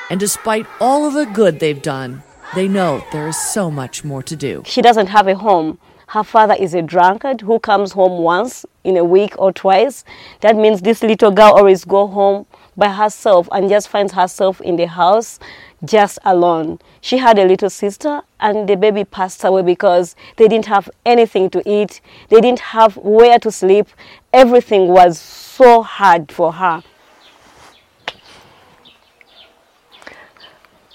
And 0.10 0.19
despite 0.19 0.65
all 0.80 1.06
of 1.06 1.13
the 1.13 1.25
good 1.25 1.60
they've 1.60 1.82
done, 1.82 2.23
they 2.54 2.67
know 2.67 3.04
there 3.12 3.28
is 3.28 3.38
so 3.38 3.71
much 3.71 4.04
more 4.04 4.23
to 4.23 4.36
do. 4.36 4.63
She 4.65 4.82
doesn't 4.82 5.08
have 5.08 5.28
a 5.28 5.36
home. 5.36 5.80
Her 6.08 6.23
father 6.23 6.56
is 6.60 6.73
a 6.73 6.82
drunkard 6.82 7.41
who 7.41 7.60
comes 7.60 7.93
home 7.93 8.21
once 8.21 8.65
in 8.84 8.95
a 8.97 9.04
week 9.04 9.34
or 9.39 9.51
twice. 9.51 10.04
That 10.41 10.56
means 10.56 10.82
this 10.82 11.01
little 11.01 11.32
girl 11.32 11.54
always 11.56 11.84
go 11.84 12.08
home 12.08 12.45
by 12.78 12.89
herself 12.89 13.49
and 13.51 13.69
just 13.69 13.89
finds 13.89 14.13
herself 14.13 14.62
in 14.62 14.75
the 14.75 14.86
house 14.86 15.39
just 15.86 16.19
alone. 16.26 16.80
She 17.02 17.17
had 17.17 17.38
a 17.39 17.45
little 17.45 17.69
sister, 17.69 18.21
and 18.39 18.67
the 18.67 18.76
baby 18.76 19.04
passed 19.04 19.43
away 19.43 19.62
because 19.62 20.15
they 20.38 20.48
didn't 20.48 20.65
have 20.65 20.89
anything 21.06 21.50
to 21.52 21.62
eat, 21.69 22.02
they 22.30 22.41
didn't 22.41 22.60
have 22.60 22.98
where 22.98 23.39
to 23.39 23.52
sleep. 23.52 23.88
Everything 24.34 24.88
was 24.88 25.19
so 25.19 25.82
hard 25.82 26.32
for 26.32 26.54
her. 26.54 26.84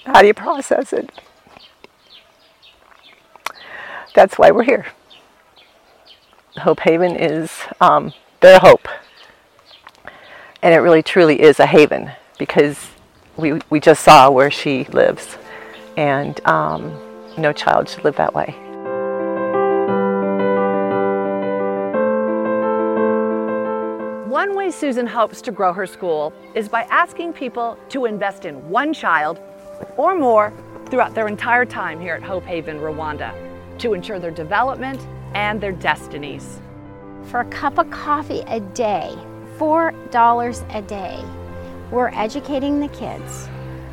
How 0.05 0.21
do 0.21 0.27
you 0.27 0.35
process 0.35 0.93
it? 0.93 1.11
That's 4.15 4.39
why 4.39 4.51
we're 4.51 4.65
here. 4.65 4.87
Hope 6.57 6.81
Haven 6.81 7.15
is 7.17 7.51
um, 7.81 8.13
their 8.41 8.59
hope. 8.59 8.89
And 10.63 10.75
it 10.75 10.79
really 10.79 11.03
truly 11.03 11.41
is 11.41 11.61
a 11.61 11.67
haven 11.67 12.11
because 12.39 12.89
we, 13.41 13.61
we 13.71 13.81
just 13.81 14.05
saw 14.05 14.31
where 14.31 14.51
she 14.51 14.85
lives. 14.85 15.37
And 15.97 16.41
um, 16.47 16.99
no 17.37 17.53
child 17.53 17.89
should 17.89 18.05
live 18.05 18.17
that 18.17 18.35
way. 18.35 18.55
One 24.29 24.55
way 24.55 24.71
Susan 24.71 25.07
hopes 25.07 25.43
to 25.43 25.51
grow 25.51 25.73
her 25.73 25.87
school 25.87 26.33
is 26.55 26.69
by 26.69 26.83
asking 26.85 27.33
people 27.33 27.77
to 27.89 28.05
invest 28.05 28.45
in 28.45 28.69
one 28.71 28.95
child 28.95 29.41
or 29.97 30.17
more 30.17 30.53
throughout 30.87 31.15
their 31.15 31.29
entire 31.29 31.65
time 31.65 32.01
here 32.01 32.15
at 32.15 32.23
Hope 32.23 32.45
Haven, 32.45 32.79
Rwanda, 32.79 33.35
to 33.79 33.95
ensure 33.95 34.19
their 34.19 34.31
development 34.31 35.01
and 35.35 35.61
their 35.61 35.73
destinies. 35.73 36.61
For 37.25 37.41
a 37.41 37.45
cup 37.47 37.79
of 37.79 37.91
coffee 37.91 38.43
a 38.47 38.61
day, 38.61 39.15
$4 39.59 40.75
a 40.75 40.83
day, 40.83 41.25
we're 41.91 42.09
educating 42.09 42.79
the 42.79 42.89
kids, 42.89 43.49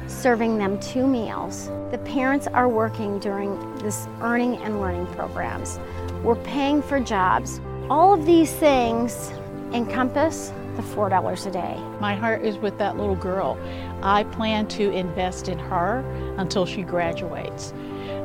serving 0.08 0.58
them 0.58 0.80
two 0.80 1.08
meals. 1.08 1.70
The 1.92 1.98
parents 2.00 2.48
are 2.48 2.70
working 2.70 3.18
during 3.20 3.76
this 3.78 4.08
earning 4.22 4.58
and 4.58 4.80
learning 4.80 5.08
programs. 5.08 5.80
We're 6.24 6.36
paying 6.36 6.82
for 6.82 7.00
jobs. 7.00 7.60
All 7.90 8.14
of 8.14 8.26
these 8.26 8.52
things 8.54 9.32
encompass 9.74 10.52
the 10.76 10.84
$4 10.84 11.46
a 11.46 11.52
day. 11.52 11.76
My 12.00 12.14
heart 12.14 12.44
is 12.44 12.58
with 12.58 12.78
that 12.78 12.98
little 12.98 13.16
girl. 13.16 13.58
I 14.04 14.26
plan 14.26 14.68
to 14.70 14.92
invest 14.92 15.48
in 15.50 15.58
her 15.58 16.06
until 16.38 16.68
she 16.68 16.84
graduates. 16.84 17.74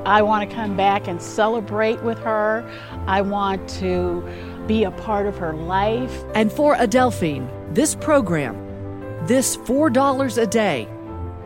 I 0.04 0.20
want 0.20 0.48
to 0.48 0.54
come 0.54 0.76
back 0.76 1.08
and 1.08 1.22
celebrate 1.22 2.02
with 2.02 2.18
her. 2.18 2.68
I 3.06 3.22
want 3.22 3.68
to 3.80 4.22
be 4.66 4.84
a 4.84 4.90
part 4.90 5.26
of 5.26 5.38
her 5.38 5.54
life. 5.54 6.24
And 6.34 6.52
for 6.52 6.74
Adelphine, 6.74 7.48
this 7.74 7.94
program, 7.94 8.71
this 9.26 9.56
$4 9.56 10.38
a 10.42 10.46
day, 10.46 10.88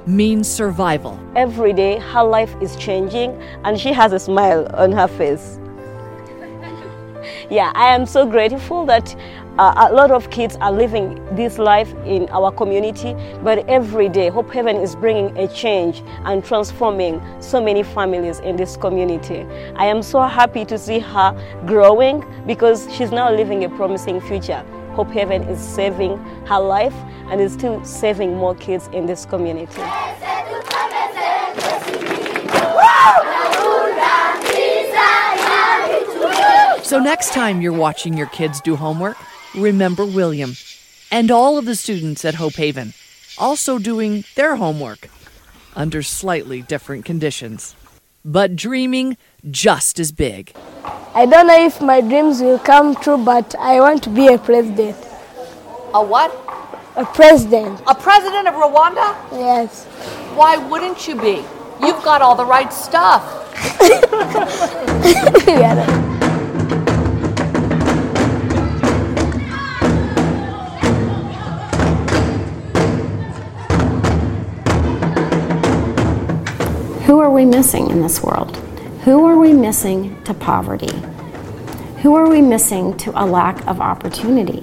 means 0.06 0.48
survival. 0.48 1.18
Every 1.34 1.72
day, 1.72 1.98
her 1.98 2.22
life 2.22 2.54
is 2.62 2.74
changing, 2.76 3.32
and 3.64 3.78
she 3.78 3.92
has 3.92 4.12
a 4.12 4.18
smile 4.18 4.66
on 4.74 4.92
her 4.92 5.08
face. 5.08 5.58
yeah, 7.50 7.72
I 7.74 7.94
am 7.94 8.06
so 8.06 8.24
grateful 8.24 8.86
that 8.86 9.14
uh, 9.58 9.88
a 9.90 9.94
lot 9.94 10.10
of 10.10 10.30
kids 10.30 10.56
are 10.56 10.72
living 10.72 11.22
this 11.34 11.58
life 11.58 11.92
in 12.04 12.28
our 12.30 12.50
community, 12.50 13.14
but 13.42 13.68
every 13.68 14.08
day, 14.08 14.28
Hope 14.28 14.50
Heaven 14.50 14.76
is 14.76 14.94
bringing 14.96 15.36
a 15.36 15.46
change 15.48 16.02
and 16.24 16.42
transforming 16.44 17.20
so 17.40 17.62
many 17.62 17.82
families 17.82 18.38
in 18.40 18.56
this 18.56 18.76
community. 18.76 19.46
I 19.76 19.86
am 19.86 20.02
so 20.02 20.22
happy 20.22 20.64
to 20.66 20.78
see 20.78 20.98
her 20.98 21.62
growing 21.66 22.24
because 22.46 22.86
she's 22.94 23.10
now 23.12 23.30
living 23.30 23.64
a 23.64 23.68
promising 23.68 24.20
future. 24.20 24.64
Hope 24.96 25.10
Haven 25.10 25.42
is 25.42 25.60
saving 25.60 26.16
her 26.46 26.58
life 26.58 26.94
and 27.28 27.38
is 27.38 27.52
still 27.52 27.84
saving 27.84 28.34
more 28.34 28.54
kids 28.54 28.88
in 28.94 29.04
this 29.04 29.26
community. 29.26 29.82
So, 36.82 36.98
next 36.98 37.34
time 37.34 37.60
you're 37.60 37.74
watching 37.74 38.16
your 38.16 38.28
kids 38.28 38.62
do 38.62 38.76
homework, 38.76 39.18
remember 39.54 40.06
William 40.06 40.54
and 41.12 41.30
all 41.30 41.58
of 41.58 41.66
the 41.66 41.74
students 41.74 42.24
at 42.24 42.36
Hope 42.36 42.54
Haven 42.54 42.94
also 43.36 43.78
doing 43.78 44.24
their 44.34 44.56
homework 44.56 45.10
under 45.74 46.02
slightly 46.02 46.62
different 46.62 47.04
conditions, 47.04 47.76
but 48.26 48.56
dreaming 48.56 49.16
just 49.48 50.00
as 50.00 50.10
big. 50.10 50.52
I 51.14 51.24
don't 51.26 51.46
know 51.46 51.64
if 51.64 51.80
my 51.80 52.00
dreams 52.00 52.42
will 52.42 52.58
come 52.58 52.96
true, 52.96 53.16
but 53.16 53.54
I 53.58 53.80
want 53.80 54.02
to 54.02 54.10
be 54.10 54.26
a 54.26 54.36
president. 54.36 54.96
A 55.94 56.04
what? 56.04 56.32
A 56.96 57.06
president. 57.06 57.80
A 57.86 57.94
president 57.94 58.48
of 58.48 58.54
Rwanda? 58.54 59.14
Yes. 59.32 59.84
Why 60.34 60.56
wouldn't 60.56 61.06
you 61.06 61.14
be? 61.14 61.44
You've 61.80 62.02
got 62.02 62.20
all 62.20 62.34
the 62.34 62.44
right 62.44 62.72
stuff. 62.72 63.22
yeah. 65.46 66.15
We 77.36 77.44
missing 77.44 77.90
in 77.90 78.00
this 78.00 78.22
world? 78.22 78.56
Who 79.04 79.26
are 79.26 79.38
we 79.38 79.52
missing 79.52 80.22
to 80.22 80.32
poverty? 80.32 80.96
Who 82.00 82.14
are 82.14 82.30
we 82.30 82.40
missing 82.40 82.96
to 82.96 83.10
a 83.10 83.26
lack 83.26 83.60
of 83.66 83.78
opportunity? 83.78 84.60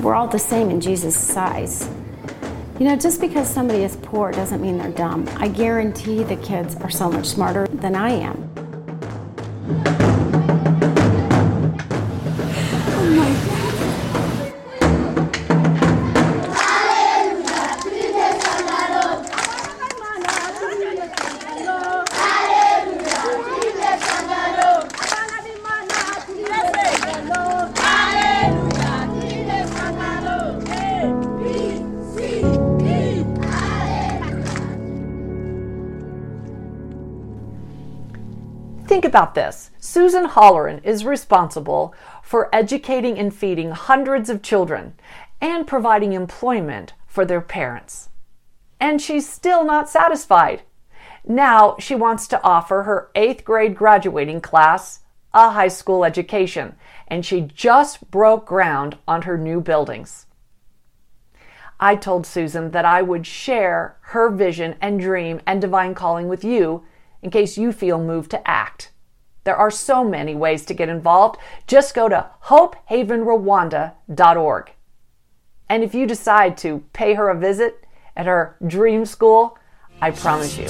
We're 0.00 0.14
all 0.14 0.28
the 0.28 0.38
same 0.38 0.70
in 0.70 0.80
Jesus' 0.80 1.16
size. 1.16 1.90
You 2.78 2.86
know, 2.86 2.94
just 2.94 3.20
because 3.20 3.52
somebody 3.52 3.82
is 3.82 3.96
poor 3.96 4.30
doesn't 4.30 4.62
mean 4.62 4.78
they're 4.78 4.92
dumb. 4.92 5.28
I 5.36 5.48
guarantee 5.48 6.22
the 6.22 6.36
kids 6.36 6.76
are 6.76 6.90
so 6.90 7.10
much 7.10 7.26
smarter 7.26 7.66
than 7.66 7.96
I 7.96 8.10
am. 8.10 9.99
About 39.10 39.34
this. 39.34 39.72
Susan 39.80 40.26
Holleran 40.28 40.82
is 40.84 41.04
responsible 41.04 41.92
for 42.22 42.48
educating 42.54 43.18
and 43.18 43.34
feeding 43.34 43.72
hundreds 43.72 44.30
of 44.30 44.40
children 44.40 44.94
and 45.40 45.66
providing 45.66 46.12
employment 46.12 46.92
for 47.08 47.24
their 47.24 47.40
parents. 47.40 48.08
And 48.78 49.02
she's 49.02 49.28
still 49.28 49.64
not 49.64 49.90
satisfied. 49.90 50.62
Now 51.26 51.74
she 51.80 51.96
wants 51.96 52.28
to 52.28 52.42
offer 52.44 52.84
her 52.84 53.10
eighth 53.16 53.44
grade 53.44 53.74
graduating 53.74 54.42
class 54.42 55.00
a 55.32 55.50
high 55.50 55.68
school 55.68 56.04
education, 56.04 56.76
and 57.08 57.26
she 57.26 57.40
just 57.40 58.10
broke 58.10 58.46
ground 58.46 58.96
on 59.06 59.22
her 59.22 59.36
new 59.36 59.60
buildings. 59.60 60.26
I 61.78 61.96
told 61.96 62.26
Susan 62.26 62.72
that 62.72 62.84
I 62.84 63.02
would 63.02 63.26
share 63.26 63.96
her 64.12 64.30
vision 64.30 64.76
and 64.80 65.00
dream 65.00 65.40
and 65.46 65.60
divine 65.60 65.94
calling 65.94 66.28
with 66.28 66.44
you 66.44 66.84
in 67.22 67.30
case 67.30 67.56
you 67.56 67.72
feel 67.72 67.98
moved 67.98 68.30
to 68.32 68.48
act. 68.48 68.92
There 69.44 69.56
are 69.56 69.70
so 69.70 70.02
many 70.04 70.34
ways 70.34 70.64
to 70.66 70.74
get 70.74 70.88
involved. 70.88 71.38
Just 71.66 71.94
go 71.94 72.08
to 72.08 72.30
hopehavenrwanda.org. 72.44 74.72
And 75.68 75.84
if 75.84 75.94
you 75.94 76.06
decide 76.06 76.56
to 76.58 76.84
pay 76.92 77.14
her 77.14 77.28
a 77.28 77.38
visit 77.38 77.84
at 78.16 78.26
her 78.26 78.56
dream 78.66 79.06
school, 79.06 79.56
I 80.00 80.10
promise 80.10 80.58
you, 80.58 80.68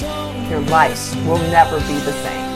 your 0.48 0.60
life 0.60 1.16
will 1.26 1.38
never 1.38 1.78
be 1.80 1.98
the 2.00 2.12
same. 2.12 2.49